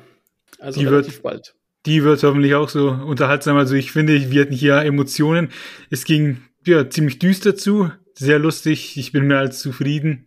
[0.58, 1.54] Also die relativ wird, bald.
[1.86, 3.56] Die wird hoffentlich auch so unterhaltsam.
[3.56, 5.50] Also ich finde, wir hatten hier Emotionen.
[5.90, 8.96] Es ging ja ziemlich düster zu sehr lustig.
[8.96, 10.26] Ich bin mehr als zufrieden.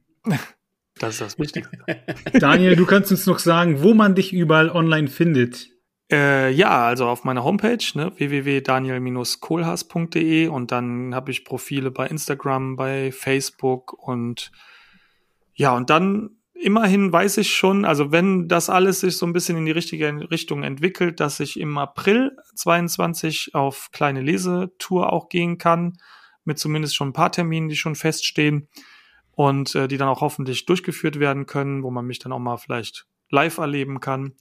[1.00, 1.78] Das ist das Wichtigste.
[2.34, 5.70] Daniel, du kannst uns noch sagen, wo man dich überall online findet.
[6.12, 12.76] Äh, ja, also auf meiner Homepage, ne, www.daniel-kohlhaas.de und dann habe ich Profile bei Instagram,
[12.76, 14.52] bei Facebook und
[15.54, 19.58] ja, und dann immerhin weiß ich schon, also wenn das alles sich so ein bisschen
[19.58, 25.58] in die richtige Richtung entwickelt, dass ich im April 22 auf kleine Lesetour auch gehen
[25.58, 25.98] kann
[26.44, 28.68] mit zumindest schon ein paar Terminen, die schon feststehen
[29.32, 32.58] und äh, die dann auch hoffentlich durchgeführt werden können, wo man mich dann auch mal
[32.58, 34.34] vielleicht live erleben kann.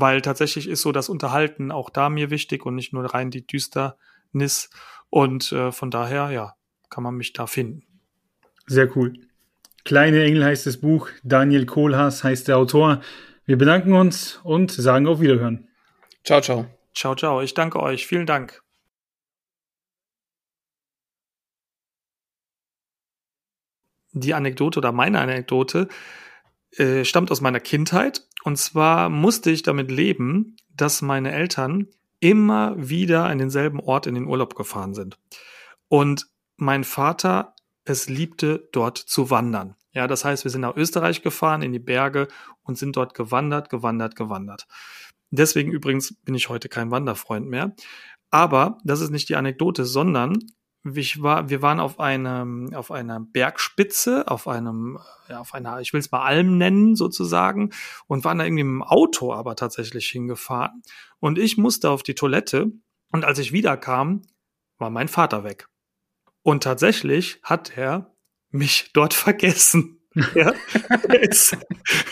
[0.00, 3.46] Weil tatsächlich ist so das Unterhalten auch da mir wichtig und nicht nur rein die
[3.46, 4.70] Düsternis.
[5.10, 6.54] Und äh, von daher, ja,
[6.90, 7.82] kann man mich da finden.
[8.66, 9.14] Sehr cool.
[9.84, 13.00] Kleine Engel heißt das Buch, Daniel Kohlhaas heißt der Autor.
[13.46, 15.68] Wir bedanken uns und sagen auf Wiederhören.
[16.24, 16.66] Ciao, ciao.
[16.94, 17.40] Ciao, ciao.
[17.40, 18.06] Ich danke euch.
[18.06, 18.62] Vielen Dank.
[24.20, 25.88] die Anekdote oder meine Anekdote
[26.76, 28.26] äh, stammt aus meiner Kindheit.
[28.44, 31.88] Und zwar musste ich damit leben, dass meine Eltern
[32.20, 35.18] immer wieder an denselben Ort in den Urlaub gefahren sind.
[35.88, 36.26] Und
[36.56, 37.54] mein Vater
[37.88, 39.74] es liebte, dort zu wandern.
[39.92, 42.28] Ja, das heißt, wir sind nach Österreich gefahren, in die Berge
[42.62, 44.66] und sind dort gewandert, gewandert, gewandert.
[45.30, 47.74] Deswegen übrigens bin ich heute kein Wanderfreund mehr.
[48.30, 50.38] Aber das ist nicht die Anekdote, sondern
[50.84, 54.98] ich war, wir waren auf einem, auf einer Bergspitze, auf einem,
[55.28, 57.70] ja, auf einer, ich will es mal Alm nennen, sozusagen,
[58.06, 60.82] und waren da irgendwie im Auto aber tatsächlich hingefahren.
[61.20, 62.72] Und ich musste auf die Toilette,
[63.10, 64.22] und als ich wiederkam,
[64.78, 65.68] war mein Vater weg.
[66.42, 68.14] Und tatsächlich hat er
[68.50, 69.94] mich dort vergessen.
[70.34, 70.52] Ja,
[71.04, 71.56] der ist,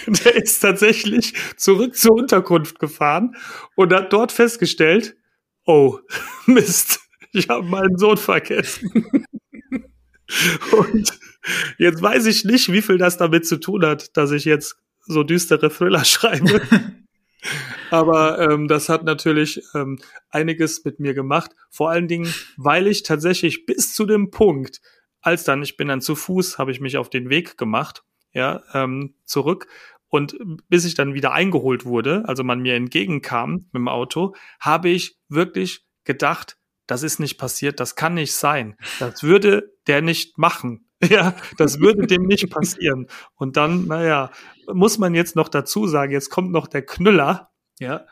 [0.07, 3.37] der ist tatsächlich zurück zur Unterkunft gefahren
[3.75, 5.17] und hat dort festgestellt,
[5.65, 5.99] oh,
[6.47, 7.01] Mist,
[7.33, 8.91] ich habe meinen Sohn vergessen.
[10.73, 11.19] Und
[11.79, 15.23] jetzt weiß ich nicht, wie viel das damit zu tun hat, dass ich jetzt so
[15.23, 16.61] düstere Thriller schreibe.
[17.91, 19.99] Aber ähm, das hat natürlich ähm,
[20.31, 21.53] einiges mit mir gemacht.
[21.71, 24.81] Vor allen Dingen, weil ich tatsächlich bis zu dem Punkt,
[25.21, 28.03] als dann, ich bin dann zu Fuß, habe ich mich auf den Weg gemacht,
[28.33, 29.69] ja, ähm, zurück.
[30.09, 30.37] Und
[30.69, 35.19] bis ich dann wieder eingeholt wurde, also man mir entgegenkam mit dem Auto, habe ich
[35.29, 36.57] wirklich gedacht,
[36.87, 38.77] das ist nicht passiert, das kann nicht sein.
[38.99, 40.83] Das würde der nicht machen.
[41.11, 43.07] Ja, das würde dem nicht passieren.
[43.35, 44.31] Und dann, naja,
[44.73, 48.07] muss man jetzt noch dazu sagen, jetzt kommt noch der Knüller, ja,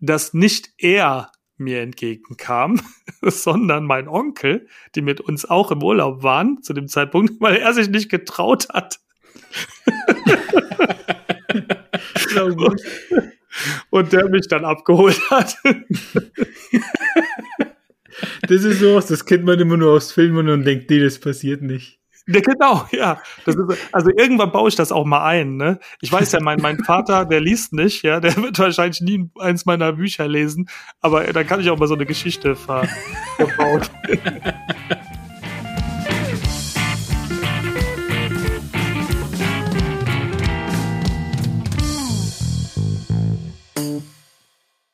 [0.00, 2.80] dass nicht er mir entgegenkam,
[3.22, 4.66] sondern mein Onkel,
[4.96, 8.68] die mit uns auch im Urlaub waren zu dem Zeitpunkt, weil er sich nicht getraut
[8.70, 8.98] hat.
[12.34, 12.82] und,
[13.90, 15.56] und der mich dann abgeholt hat.
[18.46, 21.62] Das ist sowas, das kennt man immer nur aus Filmen und denkt, nee, das passiert
[21.62, 22.00] nicht.
[22.26, 23.20] Ja, genau, ja.
[23.44, 23.58] Ist,
[23.92, 25.56] also irgendwann baue ich das auch mal ein.
[25.56, 25.78] Ne?
[26.00, 29.66] Ich weiß ja, mein, mein Vater, der liest nicht, ja, der wird wahrscheinlich nie eins
[29.66, 30.68] meiner Bücher lesen,
[31.00, 32.88] aber da kann ich auch mal so eine Geschichte ver
[33.36, 33.82] verbauen.